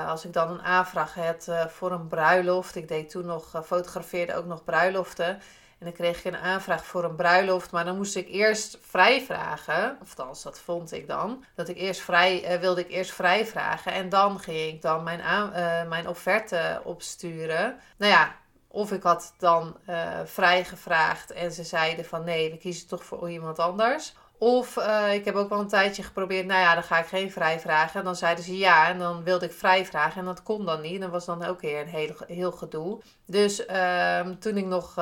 als 0.07 0.25
ik 0.25 0.33
dan 0.33 0.49
een 0.49 0.61
aanvraag 0.61 1.13
had 1.13 1.49
voor 1.67 1.91
een 1.91 2.07
bruiloft, 2.07 2.75
ik 2.75 2.87
deed 2.87 3.09
toen 3.09 3.25
nog, 3.25 3.61
fotografeerde 3.65 4.35
ook 4.35 4.45
nog 4.45 4.63
bruiloften. 4.63 5.41
En 5.83 5.89
dan 5.89 5.97
kreeg 5.97 6.17
ik 6.17 6.33
een 6.33 6.39
aanvraag 6.39 6.85
voor 6.85 7.03
een 7.03 7.15
bruiloft. 7.15 7.71
Maar 7.71 7.85
dan 7.85 7.95
moest 7.95 8.15
ik 8.15 8.27
eerst 8.29 8.77
vrij 8.81 9.21
vragen. 9.21 9.97
Althans, 9.99 10.43
dat 10.43 10.59
vond 10.59 10.91
ik 10.91 11.07
dan. 11.07 11.43
Dat 11.55 11.69
ik 11.69 11.77
eerst 11.77 12.01
vrij, 12.01 12.53
uh, 12.53 12.59
wilde 12.59 12.81
ik 12.81 12.89
eerst 12.89 13.11
vrij 13.11 13.45
vragen. 13.45 13.93
En 13.93 14.09
dan 14.09 14.39
ging 14.39 14.73
ik 14.73 14.81
dan 14.81 15.03
mijn, 15.03 15.21
aan, 15.21 15.49
uh, 15.49 15.89
mijn 15.89 16.07
offerte 16.07 16.81
opsturen. 16.83 17.79
Nou 17.97 18.11
ja, 18.11 18.35
of 18.67 18.91
ik 18.91 19.03
had 19.03 19.33
dan 19.37 19.77
uh, 19.89 20.19
vrij 20.25 20.63
gevraagd 20.63 21.31
en 21.31 21.51
ze 21.51 21.63
zeiden 21.63 22.05
van 22.05 22.23
nee, 22.23 22.51
we 22.51 22.57
kiezen 22.57 22.87
toch 22.87 23.03
voor 23.03 23.31
iemand 23.31 23.59
anders. 23.59 24.13
Of 24.37 24.77
ik 25.11 25.25
heb 25.25 25.35
ook 25.35 25.49
wel 25.49 25.59
een 25.59 25.67
tijdje 25.67 26.03
geprobeerd, 26.03 26.45
nou 26.45 26.59
ja, 26.59 26.73
dan 26.73 26.83
ga 26.83 26.99
ik 26.99 27.05
geen 27.05 27.31
vrij 27.31 27.59
vragen. 27.59 27.99
En 27.99 28.05
dan 28.05 28.15
zeiden 28.15 28.43
ze 28.43 28.57
ja, 28.57 28.87
en 28.87 28.99
dan 28.99 29.23
wilde 29.23 29.45
ik 29.45 29.51
vrij 29.51 29.85
vragen 29.85 30.19
en 30.19 30.25
dat 30.25 30.43
kon 30.43 30.65
dan 30.65 30.81
niet. 30.81 30.95
En 30.95 31.01
dat 31.01 31.09
was 31.09 31.25
dan 31.25 31.45
ook 31.45 31.61
weer 31.61 31.81
een 31.81 31.87
heel, 31.87 32.15
heel 32.27 32.51
gedoe. 32.51 33.01
Dus 33.25 33.67
uh, 33.67 34.19
toen 34.19 34.57
ik 34.57 34.65
nog 34.65 34.95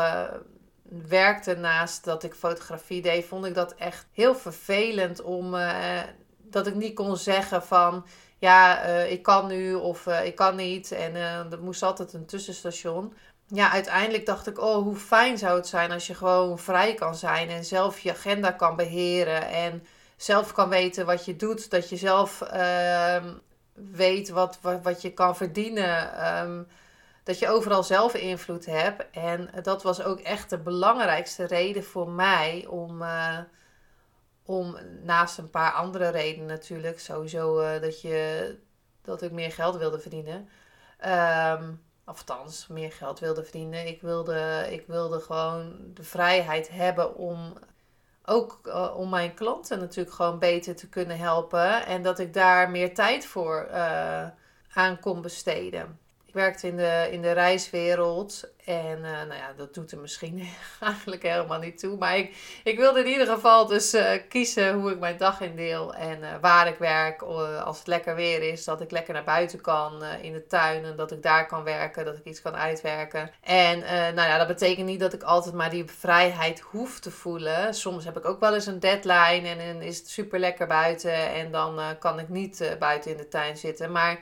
werkte 1.08 1.56
naast 1.56 2.04
dat 2.04 2.24
ik 2.24 2.34
fotografie 2.34 3.02
deed, 3.02 3.26
vond 3.26 3.46
ik 3.46 3.54
dat 3.54 3.76
echt 3.76 4.06
heel 4.12 4.36
vervelend 4.36 5.22
om 5.22 5.56
dat 6.38 6.68
ik 6.68 6.76
niet 6.76 6.96
kon 6.96 7.18
zeggen 7.18 7.64
van 7.64 8.06
ja, 8.38 8.82
ik 8.86 9.24
kan 9.24 9.48
nu 9.48 9.74
of 9.74 10.08
ik 10.08 10.36
kan 10.36 10.56
niet. 10.56 10.92
En 10.92 11.16
er 11.52 11.62
moest 11.62 11.84
altijd 11.84 12.14
een 12.14 12.26
tussenstation 12.26 13.14
ja, 13.54 13.72
uiteindelijk 13.72 14.26
dacht 14.26 14.48
ik, 14.48 14.60
oh, 14.60 14.84
hoe 14.84 14.96
fijn 14.96 15.38
zou 15.38 15.58
het 15.58 15.68
zijn 15.68 15.92
als 15.92 16.08
je 16.08 16.14
gewoon 16.14 16.60
vrij 16.60 16.94
kan 16.94 17.16
zijn 17.16 17.50
en 17.50 17.66
zelf 17.66 18.00
je 18.00 18.12
agenda 18.12 18.52
kan 18.52 18.76
beheren 18.76 19.48
en 19.48 19.86
zelf 20.16 20.54
kan 20.54 20.70
weten 20.70 21.06
wat 21.06 21.26
je 21.26 21.36
doet, 21.36 21.70
dat 21.70 21.90
je 21.90 21.98
zelf 21.98 22.42
uh, 22.54 23.24
weet 23.74 24.30
wat, 24.30 24.58
wat, 24.62 24.80
wat, 24.84 25.02
je 25.02 25.14
kan 25.14 25.36
verdienen, 25.36 26.28
um, 26.42 26.68
dat 27.24 27.40
je 27.40 27.50
overal 27.50 27.84
zelf 27.84 28.14
invloed 28.14 28.66
hebt. 28.66 29.10
En 29.12 29.50
dat 29.62 29.84
was 29.84 30.04
ook 30.04 30.20
echt 30.20 30.50
de 30.50 30.58
belangrijkste 30.58 31.46
reden 31.46 31.84
voor 31.84 32.10
mij 32.10 32.66
om, 32.70 33.02
uh, 33.02 33.38
om 34.46 34.78
naast 35.04 35.38
een 35.38 35.50
paar 35.50 35.72
andere 35.72 36.10
redenen 36.10 36.48
natuurlijk, 36.48 37.00
sowieso 37.00 37.62
uh, 37.62 37.82
dat, 37.82 38.02
je, 38.02 38.58
dat 39.02 39.22
ik 39.22 39.32
meer 39.32 39.52
geld 39.52 39.78
wilde 39.78 40.00
verdienen. 40.00 40.50
Um, 41.06 41.82
althans 42.04 42.68
meer 42.68 42.92
geld 42.92 43.20
wilde 43.20 43.44
verdienen. 43.44 43.88
Ik 43.88 44.02
wilde, 44.02 44.68
ik 44.70 44.88
wilde 44.88 45.20
gewoon 45.20 45.76
de 45.94 46.04
vrijheid 46.04 46.70
hebben 46.70 47.16
om 47.16 47.54
ook 48.26 48.60
uh, 48.64 48.98
om 48.98 49.10
mijn 49.10 49.34
klanten 49.34 49.80
natuurlijk 49.80 50.16
gewoon 50.16 50.40
beter 50.40 50.76
te 50.76 50.90
kunnen 50.90 51.18
helpen. 51.18 51.86
En 51.86 52.02
dat 52.02 52.20
ik 52.20 52.34
daar 52.34 52.70
meer 52.70 52.94
tijd 52.94 53.26
voor 53.26 53.70
aan 54.74 55.00
kon 55.00 55.22
besteden. 55.22 56.00
Ik 56.32 56.38
werkte 56.38 56.68
in 56.68 56.78
de, 56.78 57.08
in 57.12 57.22
de 57.22 57.32
reiswereld 57.32 58.50
en 58.66 58.98
uh, 58.98 59.04
nou 59.04 59.34
ja, 59.34 59.54
dat 59.58 59.74
doet 59.74 59.92
er 59.92 59.98
misschien 59.98 60.48
eigenlijk 60.80 61.24
helemaal 61.24 61.60
niet 61.60 61.80
toe. 61.80 61.98
Maar 61.98 62.18
ik, 62.18 62.36
ik 62.64 62.78
wilde 62.78 63.00
in 63.00 63.08
ieder 63.08 63.28
geval 63.28 63.68
dus 63.68 63.94
uh, 63.94 64.12
kiezen 64.30 64.74
hoe 64.74 64.92
ik 64.92 65.00
mijn 65.00 65.18
dag 65.18 65.42
indeel 65.42 65.94
en 65.94 66.20
uh, 66.20 66.28
waar 66.42 66.68
ik 66.68 66.78
werk. 66.78 67.22
als 67.22 67.78
het 67.78 67.88
lekker 67.88 68.16
weer 68.16 68.42
is, 68.52 68.64
dat 68.64 68.82
ik 68.82 68.92
lekker 68.92 69.14
naar 69.14 69.24
buiten 69.24 69.62
kan 69.62 70.04
in 70.04 70.34
de 70.34 70.48
tuin 70.48 70.86
en 70.86 70.96
dat 70.96 71.12
ik 71.12 71.24
daar 71.24 71.48
kan 71.48 71.64
werken, 71.64 72.06
dat 72.06 72.18
ik 72.18 72.26
iets 72.26 72.42
kan 72.42 72.56
uitwerken. 72.56 73.32
En 73.42 73.80
nou 74.16 74.28
ja, 74.28 74.38
dat 74.38 74.48
betekent 74.48 74.88
niet 74.88 75.00
dat 75.00 75.14
ik 75.14 75.24
altijd 75.24 75.56
maar 75.56 75.70
die 75.70 75.86
vrijheid 75.86 76.60
hoef 76.60 77.00
te 77.00 77.12
voelen. 77.12 77.74
Soms 77.74 78.06
heb 78.06 78.18
ik 78.18 78.26
ook 78.26 78.40
wel 78.40 78.54
eens 78.54 78.66
een 78.66 78.80
deadline 78.80 79.48
en 79.48 79.74
dan 79.74 79.82
is 79.82 79.98
het 79.98 80.10
super 80.10 80.40
lekker 80.40 80.68
buiten 80.68 81.34
en 81.34 81.52
dan 81.52 81.80
kan 82.00 82.20
ik 82.20 82.30
niet 82.30 82.76
buiten 82.80 83.12
in 83.12 83.18
de 83.18 83.28
tuin 83.28 83.58
zitten. 83.58 83.92
Maar 83.92 84.20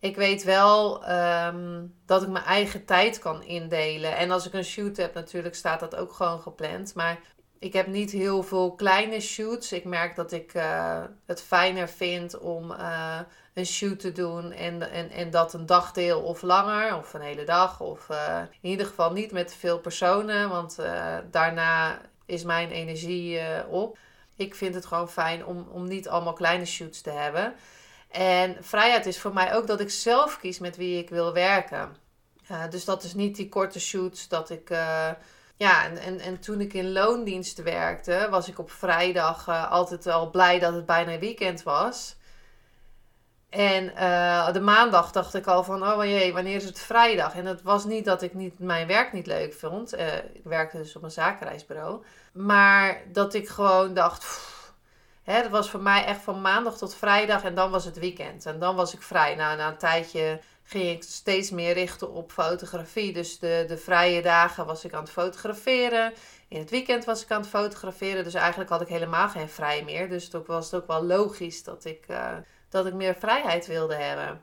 ik 0.00 0.16
weet 0.16 0.42
wel 0.44 1.10
um, 1.10 1.94
dat 2.06 2.22
ik 2.22 2.28
mijn 2.28 2.44
eigen 2.44 2.84
tijd 2.84 3.18
kan 3.18 3.42
indelen. 3.42 4.16
En 4.16 4.30
als 4.30 4.46
ik 4.46 4.52
een 4.52 4.64
shoot 4.64 4.96
heb, 4.96 5.14
natuurlijk 5.14 5.54
staat 5.54 5.80
dat 5.80 5.96
ook 5.96 6.12
gewoon 6.12 6.40
gepland. 6.40 6.94
Maar 6.94 7.18
ik 7.58 7.72
heb 7.72 7.86
niet 7.86 8.10
heel 8.10 8.42
veel 8.42 8.74
kleine 8.74 9.20
shoots. 9.20 9.72
Ik 9.72 9.84
merk 9.84 10.16
dat 10.16 10.32
ik 10.32 10.54
uh, 10.54 11.02
het 11.26 11.42
fijner 11.42 11.88
vind 11.88 12.38
om 12.38 12.70
uh, 12.70 13.18
een 13.54 13.66
shoot 13.66 14.00
te 14.00 14.12
doen. 14.12 14.52
En, 14.52 14.90
en, 14.90 15.10
en 15.10 15.30
dat 15.30 15.54
een 15.54 15.66
dagdeel 15.66 16.20
of 16.20 16.42
langer, 16.42 16.96
of 16.96 17.14
een 17.14 17.20
hele 17.20 17.44
dag. 17.44 17.80
Of 17.80 18.08
uh, 18.10 18.40
in 18.60 18.70
ieder 18.70 18.86
geval 18.86 19.12
niet 19.12 19.32
met 19.32 19.54
veel 19.54 19.78
personen. 19.78 20.48
Want 20.48 20.78
daarna 21.30 22.00
is 22.26 22.44
mijn 22.44 22.70
energie 22.70 23.40
op. 23.68 23.98
Ik 24.36 24.54
vind 24.54 24.74
het 24.74 24.86
gewoon 24.86 25.10
fijn 25.10 25.46
om, 25.46 25.68
om 25.72 25.88
niet 25.88 26.08
allemaal 26.08 26.32
kleine 26.32 26.66
shoots 26.66 27.00
te 27.00 27.10
hebben. 27.10 27.54
En 28.10 28.56
vrijheid 28.60 29.06
is 29.06 29.20
voor 29.20 29.32
mij 29.32 29.54
ook 29.54 29.66
dat 29.66 29.80
ik 29.80 29.90
zelf 29.90 30.38
kies 30.38 30.58
met 30.58 30.76
wie 30.76 30.98
ik 30.98 31.08
wil 31.08 31.32
werken. 31.32 31.96
Uh, 32.50 32.68
dus 32.70 32.84
dat 32.84 33.02
is 33.02 33.14
niet 33.14 33.36
die 33.36 33.48
korte 33.48 33.80
shoots 33.80 34.28
dat 34.28 34.50
ik. 34.50 34.70
Uh, 34.70 35.08
ja, 35.56 35.84
en, 35.84 35.96
en, 35.96 36.20
en 36.20 36.40
toen 36.40 36.60
ik 36.60 36.72
in 36.72 36.92
loondienst 36.92 37.62
werkte, 37.62 38.26
was 38.30 38.48
ik 38.48 38.58
op 38.58 38.70
vrijdag 38.70 39.48
uh, 39.48 39.70
altijd 39.70 40.06
al 40.06 40.30
blij 40.30 40.58
dat 40.58 40.74
het 40.74 40.86
bijna 40.86 41.18
weekend 41.18 41.62
was. 41.62 42.18
En 43.48 43.86
de 44.52 44.60
maandag 44.60 45.12
dacht 45.12 45.34
ik 45.34 45.46
al 45.46 45.64
van, 45.64 45.86
oh 45.86 46.04
jee, 46.04 46.32
wanneer 46.32 46.56
is 46.56 46.64
het 46.64 46.80
vrijdag? 46.80 47.34
En 47.34 47.46
het 47.46 47.62
was 47.62 47.84
niet 47.84 48.04
dat 48.04 48.22
ik 48.22 48.34
niet, 48.34 48.58
mijn 48.58 48.86
werk 48.86 49.12
niet 49.12 49.26
leuk 49.26 49.54
vond. 49.54 49.98
ik 50.32 50.44
werkte 50.44 50.76
dus 50.76 50.96
op 50.96 51.02
een 51.02 51.10
zakenreisbureau. 51.10 52.04
Maar 52.32 53.02
dat 53.12 53.34
ik 53.34 53.48
gewoon 53.48 53.94
dacht, 53.94 54.40
Hè, 55.22 55.42
dat 55.42 55.50
was 55.50 55.70
voor 55.70 55.80
mij 55.80 56.04
echt 56.04 56.22
van 56.22 56.40
maandag 56.40 56.76
tot 56.76 56.94
vrijdag 56.94 57.44
en 57.44 57.54
dan 57.54 57.70
was 57.70 57.84
het 57.84 57.98
weekend. 57.98 58.46
En 58.46 58.58
dan 58.58 58.76
was 58.76 58.94
ik 58.94 59.02
vrij. 59.02 59.34
Nou, 59.34 59.56
na 59.56 59.68
een 59.68 59.76
tijdje 59.76 60.40
ging 60.62 60.88
ik 60.88 61.02
steeds 61.02 61.50
meer 61.50 61.72
richten 61.72 62.12
op 62.12 62.32
fotografie. 62.32 63.12
Dus 63.12 63.38
de, 63.38 63.64
de 63.68 63.78
vrije 63.78 64.22
dagen 64.22 64.66
was 64.66 64.84
ik 64.84 64.94
aan 64.94 65.02
het 65.02 65.10
fotograferen. 65.10 66.12
In 66.48 66.58
het 66.58 66.70
weekend 66.70 67.04
was 67.04 67.22
ik 67.22 67.30
aan 67.30 67.40
het 67.40 67.50
fotograferen. 67.50 68.24
Dus 68.24 68.34
eigenlijk 68.34 68.70
had 68.70 68.80
ik 68.80 68.88
helemaal 68.88 69.28
geen 69.28 69.48
vrij 69.48 69.84
meer. 69.84 70.08
Dus 70.08 70.32
het 70.32 70.46
was 70.46 70.70
het 70.70 70.80
ook 70.80 70.86
wel 70.86 71.04
logisch 71.04 71.62
dat 71.62 71.84
ik, 71.84 72.04
uh, 72.10 72.36
dat 72.68 72.86
ik 72.86 72.94
meer 72.94 73.14
vrijheid 73.18 73.66
wilde 73.66 73.94
hebben. 73.94 74.42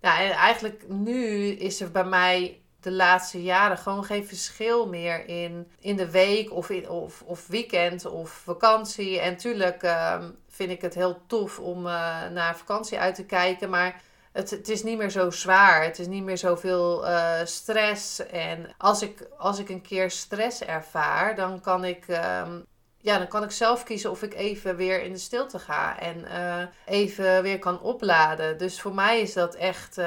Nou, 0.00 0.20
en 0.20 0.30
eigenlijk 0.30 0.88
nu 0.88 1.46
is 1.46 1.80
er 1.80 1.90
bij 1.90 2.04
mij 2.04 2.59
de 2.80 2.92
laatste 2.92 3.42
jaren 3.42 3.78
gewoon 3.78 4.04
geen 4.04 4.26
verschil 4.26 4.88
meer 4.88 5.28
in, 5.28 5.70
in 5.78 5.96
de 5.96 6.10
week 6.10 6.52
of, 6.52 6.70
in, 6.70 6.88
of, 6.88 7.22
of 7.22 7.46
weekend 7.46 8.04
of 8.04 8.30
vakantie. 8.30 9.20
En 9.20 9.36
tuurlijk 9.36 9.82
uh, 9.82 10.24
vind 10.48 10.70
ik 10.70 10.80
het 10.80 10.94
heel 10.94 11.22
tof 11.26 11.58
om 11.58 11.86
uh, 11.86 11.92
naar 12.28 12.56
vakantie 12.56 12.98
uit 12.98 13.14
te 13.14 13.24
kijken. 13.24 13.70
Maar 13.70 14.02
het, 14.32 14.50
het 14.50 14.68
is 14.68 14.82
niet 14.82 14.98
meer 14.98 15.10
zo 15.10 15.30
zwaar. 15.30 15.82
Het 15.82 15.98
is 15.98 16.06
niet 16.06 16.24
meer 16.24 16.38
zoveel 16.38 17.06
uh, 17.08 17.32
stress. 17.44 18.26
En 18.26 18.74
als 18.78 19.02
ik, 19.02 19.28
als 19.38 19.58
ik 19.58 19.68
een 19.68 19.82
keer 19.82 20.10
stress 20.10 20.64
ervaar, 20.64 21.34
dan 21.34 21.60
kan 21.60 21.84
ik. 21.84 22.08
Um, 22.08 22.64
ja, 23.02 23.18
dan 23.18 23.28
kan 23.28 23.42
ik 23.42 23.50
zelf 23.50 23.82
kiezen 23.82 24.10
of 24.10 24.22
ik 24.22 24.34
even 24.34 24.76
weer 24.76 25.02
in 25.02 25.12
de 25.12 25.18
stilte 25.18 25.58
ga 25.58 25.98
en 25.98 26.18
uh, 26.18 26.62
even 26.84 27.42
weer 27.42 27.58
kan 27.58 27.80
opladen. 27.80 28.58
Dus 28.58 28.80
voor 28.80 28.94
mij 28.94 29.20
is 29.20 29.32
dat 29.32 29.54
echt. 29.54 29.98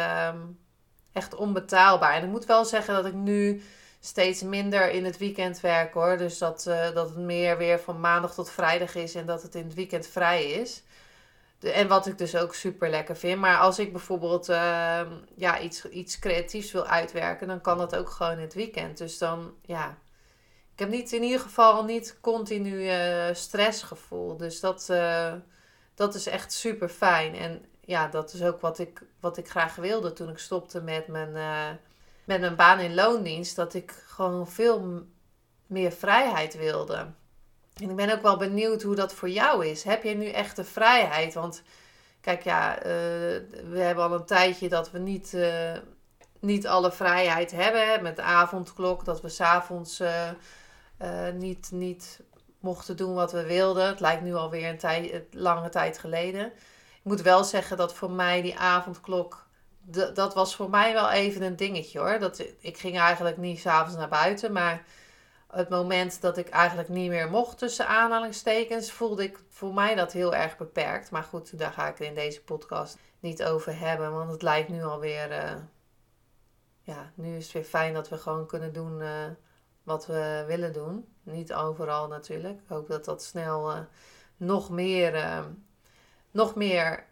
Echt 1.13 1.35
onbetaalbaar. 1.35 2.13
En 2.13 2.23
ik 2.23 2.29
moet 2.29 2.45
wel 2.45 2.65
zeggen 2.65 2.93
dat 2.93 3.05
ik 3.05 3.13
nu 3.13 3.63
steeds 3.99 4.41
minder 4.41 4.91
in 4.91 5.05
het 5.05 5.17
weekend 5.17 5.59
werk 5.59 5.93
hoor. 5.93 6.17
Dus 6.17 6.37
dat, 6.37 6.65
uh, 6.67 6.91
dat 6.93 7.09
het 7.09 7.17
meer 7.17 7.57
weer 7.57 7.79
van 7.79 7.99
maandag 7.99 8.33
tot 8.33 8.49
vrijdag 8.49 8.95
is 8.95 9.15
en 9.15 9.25
dat 9.25 9.41
het 9.41 9.55
in 9.55 9.63
het 9.63 9.73
weekend 9.73 10.07
vrij 10.07 10.51
is. 10.51 10.83
En 11.59 11.87
wat 11.87 12.07
ik 12.07 12.17
dus 12.17 12.35
ook 12.35 12.55
super 12.55 12.89
lekker 12.89 13.17
vind. 13.17 13.39
Maar 13.39 13.57
als 13.57 13.79
ik 13.79 13.91
bijvoorbeeld 13.91 14.49
uh, 14.49 15.01
ja, 15.35 15.59
iets, 15.59 15.89
iets 15.89 16.19
creatiefs 16.19 16.71
wil 16.71 16.85
uitwerken, 16.85 17.47
dan 17.47 17.61
kan 17.61 17.77
dat 17.77 17.95
ook 17.95 18.09
gewoon 18.09 18.31
in 18.31 18.39
het 18.39 18.53
weekend. 18.53 18.97
Dus 18.97 19.17
dan 19.17 19.53
ja. 19.61 19.97
Ik 20.73 20.79
heb 20.79 20.89
niet 20.89 21.11
in 21.11 21.23
ieder 21.23 21.39
geval 21.39 21.83
niet 21.83 22.17
continu 22.21 22.91
uh, 22.91 23.33
stressgevoel. 23.33 24.37
Dus 24.37 24.59
dat, 24.59 24.87
uh, 24.91 25.33
dat 25.95 26.15
is 26.15 26.27
echt 26.27 26.53
super 26.53 26.89
fijn. 26.89 27.35
En 27.35 27.65
ja, 27.85 28.07
dat 28.07 28.33
is 28.33 28.43
ook 28.43 28.61
wat 28.61 28.79
ik, 28.79 29.01
wat 29.19 29.37
ik 29.37 29.49
graag 29.49 29.75
wilde 29.75 30.13
toen 30.13 30.29
ik 30.29 30.37
stopte 30.37 30.81
met 30.81 31.07
mijn, 31.07 31.35
uh, 31.35 31.69
met 32.23 32.39
mijn 32.39 32.55
baan 32.55 32.79
in 32.79 32.93
loondienst. 32.93 33.55
Dat 33.55 33.73
ik 33.73 34.03
gewoon 34.07 34.47
veel 34.47 35.05
meer 35.67 35.91
vrijheid 35.91 36.57
wilde. 36.57 36.95
En 37.73 37.89
ik 37.89 37.95
ben 37.95 38.13
ook 38.13 38.21
wel 38.21 38.37
benieuwd 38.37 38.81
hoe 38.81 38.95
dat 38.95 39.13
voor 39.13 39.29
jou 39.29 39.65
is. 39.65 39.83
Heb 39.83 40.03
je 40.03 40.15
nu 40.15 40.29
echt 40.29 40.55
de 40.55 40.63
vrijheid? 40.63 41.33
Want 41.33 41.63
kijk, 42.21 42.43
ja, 42.43 42.77
uh, 42.77 42.83
we 43.69 43.79
hebben 43.79 44.03
al 44.03 44.13
een 44.13 44.25
tijdje 44.25 44.69
dat 44.69 44.91
we 44.91 44.99
niet, 44.99 45.33
uh, 45.33 45.71
niet 46.39 46.67
alle 46.67 46.91
vrijheid 46.91 47.51
hebben. 47.51 48.03
Met 48.03 48.15
de 48.15 48.21
avondklok, 48.21 49.05
dat 49.05 49.21
we 49.21 49.29
s'avonds 49.29 50.01
niet, 51.33 51.71
niet 51.71 52.19
mochten 52.59 52.97
doen 52.97 53.13
wat 53.13 53.31
we 53.31 53.43
wilden. 53.43 53.87
Het 53.87 53.99
lijkt 53.99 54.23
nu 54.23 54.33
alweer 54.33 54.69
een 54.69 54.77
tijd, 54.77 55.23
lange 55.31 55.69
tijd 55.69 55.97
geleden. 55.97 56.53
Ik 57.03 57.09
moet 57.09 57.21
wel 57.21 57.43
zeggen 57.43 57.77
dat 57.77 57.93
voor 57.93 58.11
mij 58.11 58.41
die 58.41 58.57
avondklok, 58.57 59.47
dat 60.13 60.33
was 60.33 60.55
voor 60.55 60.69
mij 60.69 60.93
wel 60.93 61.09
even 61.09 61.41
een 61.41 61.55
dingetje 61.55 61.99
hoor. 61.99 62.19
Dat, 62.19 62.39
ik 62.59 62.77
ging 62.77 62.99
eigenlijk 62.99 63.37
niet 63.37 63.59
s'avonds 63.59 63.95
naar 63.95 64.09
buiten, 64.09 64.51
maar 64.51 64.85
het 65.47 65.69
moment 65.69 66.21
dat 66.21 66.37
ik 66.37 66.49
eigenlijk 66.49 66.89
niet 66.89 67.09
meer 67.09 67.29
mocht 67.29 67.57
tussen 67.57 67.87
aanhalingstekens, 67.87 68.91
voelde 68.91 69.23
ik 69.23 69.39
voor 69.49 69.73
mij 69.73 69.95
dat 69.95 70.11
heel 70.11 70.35
erg 70.35 70.57
beperkt. 70.57 71.11
Maar 71.11 71.23
goed, 71.23 71.57
daar 71.57 71.71
ga 71.71 71.87
ik 71.87 71.99
in 71.99 72.15
deze 72.15 72.43
podcast 72.43 72.97
niet 73.19 73.43
over 73.43 73.79
hebben, 73.79 74.13
want 74.13 74.31
het 74.31 74.41
lijkt 74.41 74.69
nu 74.69 74.83
alweer, 74.83 75.31
uh, 75.31 75.51
ja, 76.81 77.11
nu 77.15 77.35
is 77.35 77.43
het 77.43 77.53
weer 77.53 77.63
fijn 77.63 77.93
dat 77.93 78.09
we 78.09 78.17
gewoon 78.17 78.47
kunnen 78.47 78.73
doen 78.73 79.01
uh, 79.01 79.09
wat 79.83 80.05
we 80.05 80.43
willen 80.47 80.73
doen. 80.73 81.07
Niet 81.23 81.53
overal 81.53 82.07
natuurlijk. 82.07 82.59
Ik 82.59 82.67
hoop 82.67 82.87
dat 82.87 83.05
dat 83.05 83.23
snel 83.23 83.71
uh, 83.71 83.79
nog, 84.37 84.69
meer, 84.69 85.43
nog 86.33 86.55
meer 86.55 87.05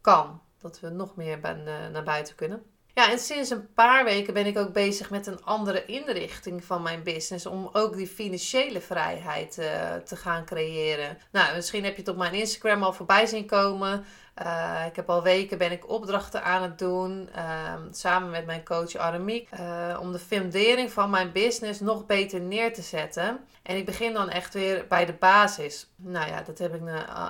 kan. 0.00 0.40
Dat 0.58 0.80
we 0.80 0.88
nog 0.88 1.16
meer 1.16 1.40
ben, 1.40 1.58
uh, 1.66 1.88
naar 1.92 2.04
buiten 2.04 2.34
kunnen. 2.34 2.62
Ja, 2.94 3.10
en 3.10 3.18
sinds 3.18 3.50
een 3.50 3.72
paar 3.72 4.04
weken 4.04 4.34
ben 4.34 4.46
ik 4.46 4.58
ook 4.58 4.72
bezig 4.72 5.10
met 5.10 5.26
een 5.26 5.44
andere 5.44 5.84
inrichting 5.84 6.64
van 6.64 6.82
mijn 6.82 7.02
business. 7.02 7.46
Om 7.46 7.68
ook 7.72 7.96
die 7.96 8.06
financiële 8.06 8.80
vrijheid 8.80 9.58
uh, 9.58 9.94
te 9.94 10.16
gaan 10.16 10.44
creëren. 10.44 11.18
Nou, 11.32 11.54
misschien 11.54 11.84
heb 11.84 11.94
je 11.94 12.00
het 12.00 12.10
op 12.10 12.16
mijn 12.16 12.34
Instagram 12.34 12.82
al 12.82 12.92
voorbij 12.92 13.26
zien 13.26 13.46
komen. 13.46 14.04
Uh, 14.42 14.86
ik 14.86 14.96
heb 14.96 15.10
al 15.10 15.22
weken 15.22 15.58
ben 15.58 15.72
ik 15.72 15.88
opdrachten 15.88 16.42
aan 16.42 16.62
het 16.62 16.78
doen. 16.78 17.28
Uh, 17.36 17.74
samen 17.90 18.30
met 18.30 18.46
mijn 18.46 18.64
coach 18.64 18.96
Aramiek. 18.96 19.48
Uh, 19.60 19.98
om 20.00 20.12
de 20.12 20.18
fundering 20.18 20.92
van 20.92 21.10
mijn 21.10 21.32
business 21.32 21.80
nog 21.80 22.06
beter 22.06 22.40
neer 22.40 22.74
te 22.74 22.82
zetten. 22.82 23.40
En 23.62 23.76
ik 23.76 23.84
begin 23.84 24.12
dan 24.12 24.28
echt 24.28 24.54
weer 24.54 24.86
bij 24.88 25.06
de 25.06 25.12
basis. 25.12 25.88
Nou 25.96 26.28
ja, 26.28 26.42
dat 26.42 26.58
heb 26.58 26.74
ik 26.74 26.82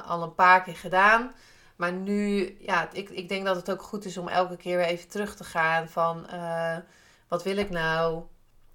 al 0.07 0.23
een 0.23 0.35
paar 0.35 0.63
keer 0.63 0.77
gedaan. 0.77 1.33
Maar 1.77 1.93
nu, 1.93 2.57
ja, 2.61 2.89
ik, 2.93 3.11
ik 3.11 3.29
denk 3.29 3.45
dat 3.47 3.57
het 3.57 3.71
ook 3.71 3.83
goed 3.83 4.05
is 4.05 4.19
om 4.19 4.29
elke 4.29 4.57
keer 4.57 4.77
weer 4.77 4.87
even 4.87 5.09
terug 5.09 5.37
te 5.37 5.45
gaan 5.45 5.89
van 5.89 6.27
uh, 6.33 6.77
wat 7.29 7.43
wil 7.43 7.57
ik 7.57 7.71
nou? 7.71 8.23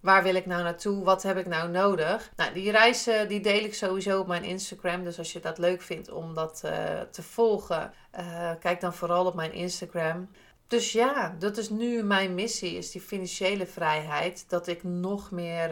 Waar 0.01 0.23
wil 0.23 0.35
ik 0.35 0.45
nou 0.45 0.63
naartoe? 0.63 1.03
Wat 1.03 1.23
heb 1.23 1.37
ik 1.37 1.47
nou 1.47 1.69
nodig? 1.69 2.31
Nou, 2.35 2.53
die 2.53 2.71
reizen 2.71 3.27
die 3.27 3.39
deel 3.39 3.63
ik 3.63 3.73
sowieso 3.73 4.19
op 4.19 4.27
mijn 4.27 4.43
Instagram. 4.43 5.03
Dus 5.03 5.17
als 5.17 5.33
je 5.33 5.39
dat 5.39 5.57
leuk 5.57 5.81
vindt 5.81 6.11
om 6.11 6.33
dat 6.33 6.61
uh, 6.65 6.71
te 7.11 7.23
volgen, 7.23 7.93
uh, 8.19 8.51
kijk 8.59 8.81
dan 8.81 8.93
vooral 8.93 9.25
op 9.25 9.35
mijn 9.35 9.53
Instagram. 9.53 10.29
Dus 10.67 10.91
ja, 10.91 11.35
dat 11.39 11.57
is 11.57 11.69
nu 11.69 12.03
mijn 12.03 12.35
missie, 12.35 12.77
is 12.77 12.91
die 12.91 13.01
financiële 13.01 13.65
vrijheid. 13.65 14.45
Dat 14.49 14.67
ik 14.67 14.83
nog 14.83 15.31
meer 15.31 15.69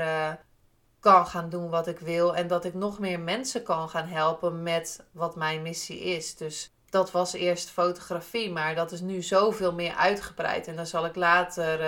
kan 1.00 1.28
gaan 1.28 1.50
doen 1.50 1.70
wat 1.70 1.88
ik 1.88 2.00
wil. 2.00 2.36
En 2.36 2.48
dat 2.48 2.66
ik 2.66 2.74
nog 2.74 3.00
meer 3.00 3.20
mensen 3.20 3.64
kan 3.64 3.90
gaan 3.90 4.08
helpen 4.08 4.64
met 4.64 5.06
wat 5.12 5.36
mijn 5.36 5.62
missie 5.62 6.00
is. 6.00 6.36
Dus 6.36 6.74
dat 6.90 7.12
was 7.12 7.34
eerst 7.34 7.70
fotografie, 7.70 8.52
maar 8.52 8.76
dat 8.76 8.92
is 8.92 9.02
nu 9.02 9.22
zoveel 9.22 9.74
meer 9.74 9.94
uitgebreid. 9.94 10.68
En 10.68 10.76
daar 10.76 10.88
zal 10.88 11.06
ik 11.06 11.16
later 11.16 11.80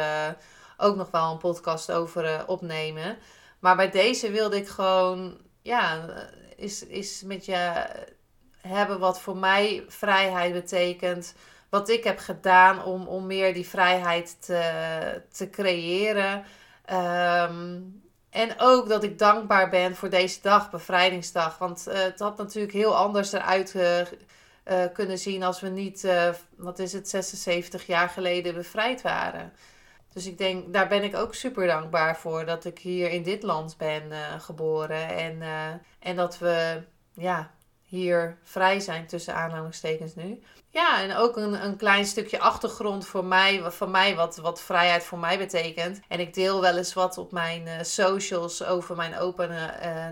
ook 0.81 0.95
nog 0.95 1.11
wel 1.11 1.31
een 1.31 1.37
podcast 1.37 1.91
over 1.91 2.25
uh, 2.25 2.41
opnemen. 2.45 3.17
Maar 3.59 3.75
bij 3.75 3.89
deze 3.89 4.31
wilde 4.31 4.57
ik 4.57 4.67
gewoon, 4.67 5.37
ja, 5.61 6.05
is, 6.55 6.85
is 6.85 7.23
met 7.23 7.45
je 7.45 7.85
hebben 8.61 8.99
wat 8.99 9.21
voor 9.21 9.37
mij 9.37 9.83
vrijheid 9.87 10.53
betekent. 10.53 11.35
Wat 11.69 11.89
ik 11.89 12.03
heb 12.03 12.19
gedaan 12.19 12.83
om, 12.83 13.07
om 13.07 13.27
meer 13.27 13.53
die 13.53 13.67
vrijheid 13.67 14.45
te, 14.45 15.21
te 15.31 15.49
creëren. 15.49 16.43
Um, 16.91 18.01
en 18.29 18.53
ook 18.57 18.89
dat 18.89 19.03
ik 19.03 19.19
dankbaar 19.19 19.69
ben 19.69 19.95
voor 19.95 20.09
deze 20.09 20.41
dag, 20.41 20.69
bevrijdingsdag. 20.69 21.57
Want 21.57 21.85
uh, 21.87 21.93
het 21.93 22.19
had 22.19 22.37
natuurlijk 22.37 22.73
heel 22.73 22.95
anders 22.95 23.31
eruit 23.31 23.75
uh, 23.75 24.01
kunnen 24.93 25.17
zien 25.17 25.43
als 25.43 25.61
we 25.61 25.69
niet, 25.69 26.07
wat 26.55 26.79
is 26.79 26.93
het, 26.93 27.09
76 27.09 27.85
jaar 27.85 28.09
geleden 28.09 28.53
bevrijd 28.53 29.01
waren. 29.01 29.53
Dus 30.13 30.25
ik 30.25 30.37
denk, 30.37 30.73
daar 30.73 30.87
ben 30.87 31.03
ik 31.03 31.15
ook 31.15 31.35
super 31.35 31.67
dankbaar 31.67 32.17
voor 32.17 32.45
dat 32.45 32.65
ik 32.65 32.79
hier 32.79 33.09
in 33.09 33.23
dit 33.23 33.43
land 33.43 33.77
ben 33.77 34.03
uh, 34.09 34.17
geboren. 34.39 35.07
En, 35.07 35.41
en 35.99 36.15
dat 36.15 36.37
we 36.37 36.81
ja, 37.13 37.51
hier 37.81 38.37
vrij 38.43 38.79
zijn 38.79 39.07
tussen 39.07 39.35
aanhalingstekens 39.35 40.15
nu. 40.15 40.41
Ja, 40.69 41.01
en 41.01 41.15
ook 41.15 41.37
een, 41.37 41.65
een 41.65 41.77
klein 41.77 42.05
stukje 42.05 42.39
achtergrond 42.39 43.05
voor 43.07 43.25
mij, 43.25 43.71
van 43.71 43.91
mij 43.91 44.15
wat, 44.15 44.37
wat 44.37 44.61
vrijheid 44.61 45.03
voor 45.03 45.19
mij 45.19 45.37
betekent. 45.37 45.99
En 46.07 46.19
ik 46.19 46.33
deel 46.33 46.61
wel 46.61 46.77
eens 46.77 46.93
wat 46.93 47.17
op 47.17 47.31
mijn 47.31 47.85
socials 47.85 48.63
over 48.63 48.95
mijn 48.95 49.17
open 49.17 49.49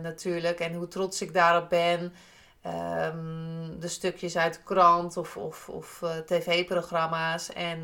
natuurlijk. 0.02 0.60
En 0.60 0.74
hoe 0.74 0.88
trots 0.88 1.22
ik 1.22 1.34
daarop 1.34 1.70
ben. 1.70 2.14
Um, 2.66 3.80
de 3.80 3.88
stukjes 3.88 4.38
uit 4.38 4.64
krant 4.64 5.18
of, 5.18 5.38
of, 5.38 5.70
of 5.70 6.04
tv-programma's. 6.26 7.54
En 7.54 7.84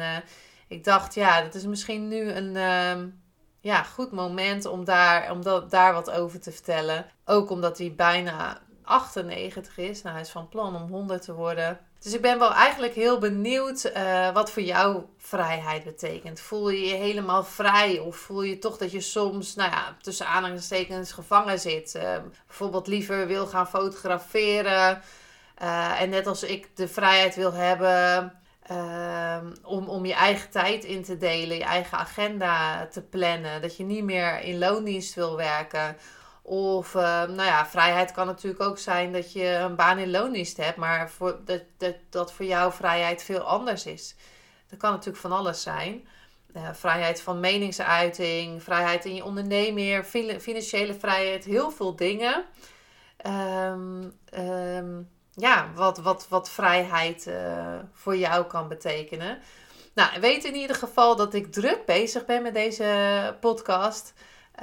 ik 0.68 0.84
dacht, 0.84 1.14
ja, 1.14 1.42
dat 1.42 1.54
is 1.54 1.66
misschien 1.66 2.08
nu 2.08 2.32
een 2.32 2.56
uh, 2.56 3.12
ja, 3.60 3.84
goed 3.84 4.12
moment 4.12 4.66
om, 4.66 4.86
daar, 4.86 5.32
om 5.32 5.44
dat, 5.44 5.72
daar 5.72 5.94
wat 5.94 6.12
over 6.12 6.40
te 6.40 6.52
vertellen. 6.52 7.06
Ook 7.26 7.50
omdat 7.50 7.78
hij 7.78 7.94
bijna 7.96 8.62
98 8.84 9.78
is. 9.78 10.02
Nou, 10.02 10.16
hij 10.16 10.24
is 10.24 10.32
van 10.32 10.50
plan 10.50 10.76
om 10.76 10.90
100 10.90 11.22
te 11.22 11.34
worden. 11.34 11.80
Dus 12.00 12.14
ik 12.14 12.22
ben 12.22 12.40
wel 12.40 12.54
eigenlijk 12.54 12.94
heel 12.94 13.20
benieuwd 13.20 13.92
uh, 13.98 14.34
wat 14.34 14.52
voor 14.52 14.62
jou 14.62 15.04
vrijheid 15.18 15.84
betekent. 15.84 16.40
Voel 16.40 16.70
je 16.70 16.86
je 16.86 16.94
helemaal 16.94 17.44
vrij 17.44 18.00
of 18.00 18.16
voel 18.16 18.42
je 18.42 18.60
toch 18.60 18.78
dat 18.78 18.92
je 18.92 19.02
soms, 19.02 19.56
nou 19.56 19.72
ja, 19.72 19.98
tussen 20.02 20.28
aanhalingstekens 20.28 21.12
gevangen 21.12 21.60
zit? 21.60 21.96
Uh, 21.96 22.18
bijvoorbeeld 22.48 22.88
liever 22.88 23.28
wil 23.28 23.48
gaan 23.48 23.68
fotograferen 23.68 25.02
uh, 25.62 26.02
en 26.02 26.10
net 26.10 26.28
als 26.28 26.44
ik 26.44 26.76
de 26.76 26.88
vrijheid 26.88 27.36
wil 27.36 27.54
hebben 27.54 28.34
om, 29.64 29.88
om 29.88 30.06
je 30.06 30.14
eigen 30.14 30.50
tijd 30.50 30.84
in 30.84 31.04
te 31.04 31.18
delen, 31.18 31.58
je 31.58 31.64
eigen 31.64 31.98
agenda 31.98 32.88
te 32.88 33.02
plannen. 33.02 33.62
Dat 33.62 33.78
je 33.78 33.84
niet 33.84 34.04
meer 34.04 34.40
in 34.40 34.58
loondienst 34.58 35.16
wil 35.16 35.36
werken 35.36 35.98
of, 36.48 36.94
uh, 36.94 37.02
nou 37.24 37.44
ja, 37.44 37.66
vrijheid 37.66 38.12
kan 38.12 38.26
natuurlijk 38.26 38.64
ook 38.64 38.78
zijn 38.78 39.12
dat 39.12 39.34
je 39.34 39.46
een 39.46 39.76
baan 39.76 39.98
in 39.98 40.12
loondienst 40.12 40.58
hebt, 40.58 40.78
maar 40.78 41.10
voor, 41.10 41.40
dat, 41.46 41.64
dat, 41.78 41.96
dat 42.10 42.34
voor 42.34 42.46
jou 42.46 42.74
vrijheid 42.74 43.24
veel 43.24 43.40
anders 43.40 43.86
is. 43.86 44.16
Dat 44.70 44.80
kan 44.80 44.92
natuurlijk 44.92 45.18
van 45.18 45.32
alles 45.32 45.62
zijn. 45.62 46.08
Uh, 46.56 46.70
vrijheid 46.74 47.22
van 47.22 47.40
meningsuiting, 47.40 48.64
vrijheid 48.64 49.06
in 49.06 49.16
je 49.16 49.24
onderneming, 49.24 50.06
financiële 50.40 50.94
vrijheid, 50.94 51.46
heel 51.46 51.72
veel 51.72 51.96
dingen. 51.96 52.46
Um, 53.26 55.10
ja, 55.36 55.70
wat, 55.76 55.98
wat, 55.98 56.26
wat 56.30 56.50
vrijheid 56.50 57.28
uh, 57.28 57.76
voor 57.94 58.18
jou 58.18 58.46
kan 58.46 58.68
betekenen. 58.68 59.40
Nou, 59.94 60.20
weet 60.20 60.44
in 60.44 60.56
ieder 60.56 60.76
geval 60.76 61.16
dat 61.16 61.34
ik 61.34 61.52
druk 61.52 61.86
bezig 61.86 62.26
ben 62.26 62.42
met 62.42 62.54
deze 62.54 63.36
podcast. 63.40 64.14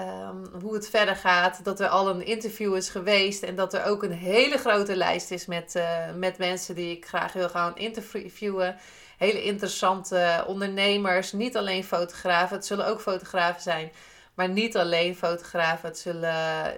Um, 0.00 0.61
hoe 0.62 0.74
het 0.74 0.88
verder 0.88 1.16
gaat. 1.16 1.64
Dat 1.64 1.80
er 1.80 1.88
al 1.88 2.08
een 2.08 2.26
interview 2.26 2.76
is 2.76 2.88
geweest. 2.88 3.42
En 3.42 3.54
dat 3.54 3.74
er 3.74 3.85
ook 3.85 4.02
een 4.02 4.12
hele 4.12 4.58
grote 4.58 4.96
lijst 4.96 5.30
is 5.30 5.46
met, 5.46 5.74
uh, 5.76 5.85
met 6.16 6.38
mensen 6.38 6.74
die 6.74 6.96
ik 6.96 7.06
graag 7.06 7.32
wil 7.32 7.48
gaan 7.48 7.76
interviewen. 7.76 8.76
Hele 9.18 9.42
interessante 9.42 10.44
ondernemers. 10.46 11.32
Niet 11.32 11.56
alleen 11.56 11.85
fotografen. 11.85 12.56
Het 12.56 12.66
zullen 12.66 12.87
ook 12.87 13.00
fotografen 13.00 13.62
zijn. 13.62 13.92
Maar 14.35 14.48
niet 14.48 14.76
alleen 14.76 15.16
fotografen. 15.16 15.88
Het 15.88 15.98
zullen 15.98 16.74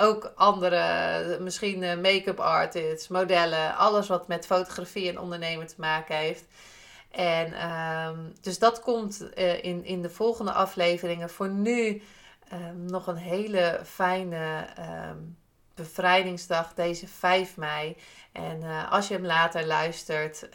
ook 0.00 0.32
andere, 0.34 1.38
misschien 1.40 1.82
eh, 1.82 1.96
make-up 1.96 2.40
artists, 2.40 3.08
modellen. 3.08 3.76
Alles 3.76 4.08
wat 4.08 4.28
met 4.28 4.46
fotografie 4.46 5.08
en 5.08 5.18
ondernemen 5.18 5.66
te 5.66 5.74
maken 5.76 6.16
heeft. 6.16 6.44
En 7.10 7.70
um, 7.70 8.32
dus 8.40 8.58
dat 8.58 8.80
komt 8.80 9.28
uh, 9.38 9.64
in, 9.64 9.84
in 9.84 10.02
de 10.02 10.10
volgende 10.10 10.52
afleveringen. 10.52 11.30
Voor 11.30 11.48
nu 11.48 12.02
um, 12.52 12.84
nog 12.84 13.06
een 13.06 13.16
hele 13.16 13.80
fijne 13.84 14.66
um, 14.78 15.36
bevrijdingsdag, 15.74 16.74
deze 16.74 17.08
5 17.08 17.56
mei. 17.56 17.96
En 18.32 18.60
uh, 18.62 18.92
als 18.92 19.08
je 19.08 19.14
hem 19.14 19.26
later 19.26 19.66
luistert, 19.66 20.48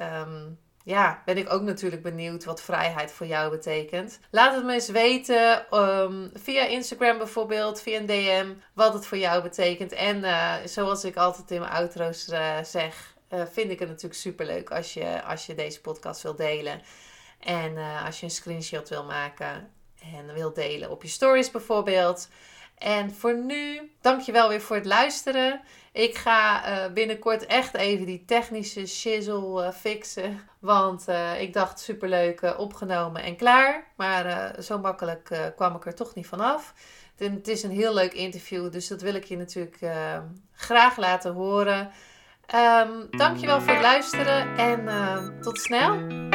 ja, 0.86 1.22
ben 1.26 1.38
ik 1.38 1.54
ook 1.54 1.62
natuurlijk 1.62 2.02
benieuwd 2.02 2.44
wat 2.44 2.62
vrijheid 2.62 3.12
voor 3.12 3.28
jou 3.28 3.50
betekent. 3.50 4.20
Laat 4.30 4.56
het 4.56 4.66
me 4.66 4.74
eens 4.74 4.90
weten 4.90 5.66
via 6.34 6.66
Instagram 6.66 7.18
bijvoorbeeld, 7.18 7.82
via 7.82 8.00
een 8.00 8.06
DM, 8.06 8.54
wat 8.74 8.94
het 8.94 9.06
voor 9.06 9.18
jou 9.18 9.42
betekent. 9.42 9.92
En 9.92 10.18
uh, 10.18 10.54
zoals 10.66 11.04
ik 11.04 11.16
altijd 11.16 11.52
in 11.52 11.60
mijn 11.60 11.72
outro's 11.72 12.28
uh, 12.28 12.64
zeg, 12.64 13.16
vind 13.30 13.72
ik 13.72 13.80
het 13.80 13.88
natuurlijk 13.88 14.20
super 14.20 14.46
leuk 14.46 14.72
als 14.72 14.94
je, 14.94 15.24
als 15.24 15.46
je 15.46 15.56
deze 15.56 15.82
podcast 15.82 16.22
wil 16.22 16.36
delen. 16.36 16.82
En 17.40 17.78
als 18.06 18.20
je 18.20 18.26
een 18.26 18.32
screenshot 18.32 18.90
wil 18.90 19.04
maken 19.04 19.72
en 20.16 20.34
wil 20.34 20.54
delen 20.54 20.92
op 20.92 21.02
je 21.02 21.10
stories 21.10 21.52
bijvoorbeeld. 21.52 22.30
En 22.78 23.12
voor 23.12 23.38
nu, 23.38 23.92
dankjewel 24.02 24.50
weer 24.50 24.62
voor 24.62 24.76
het 24.76 24.86
luisteren. 24.86 25.62
Ik 25.92 26.16
ga 26.16 26.90
binnenkort 26.94 27.46
echt 27.46 27.76
even 27.76 28.06
die 28.06 28.26
technische 28.26 28.86
shizzle 28.86 29.74
fixen. 29.74 30.50
Want 30.66 31.06
uh, 31.10 31.42
ik 31.42 31.54
dacht 31.54 31.80
superleuk 31.80 32.54
opgenomen 32.58 33.24
en 33.24 33.36
klaar. 33.36 33.88
Maar 33.96 34.56
zo 34.62 34.80
makkelijk 34.80 35.52
kwam 35.56 35.76
ik 35.76 35.86
er 35.86 35.96
toch 35.96 36.16
niet 36.16 36.28
vanaf. 36.28 36.74
Het 37.16 37.48
is 37.48 37.64
een 37.64 37.72
heel 37.72 37.94
leuk 37.94 38.14
interview, 38.14 38.72
dus 38.72 38.88
dat 38.88 39.02
wil 39.02 39.16
ik 39.16 39.24
je 39.24 39.38
natuurlijk 39.38 39.78
graag 40.52 40.98
laten 40.98 41.34
horen. 41.34 41.92
Um, 42.56 43.08
dankjewel 43.10 43.62
voor 43.62 43.74
het 43.74 43.82
luisteren 43.82 44.58
en 44.58 45.42
tot 45.42 45.60
snel. 45.60 46.35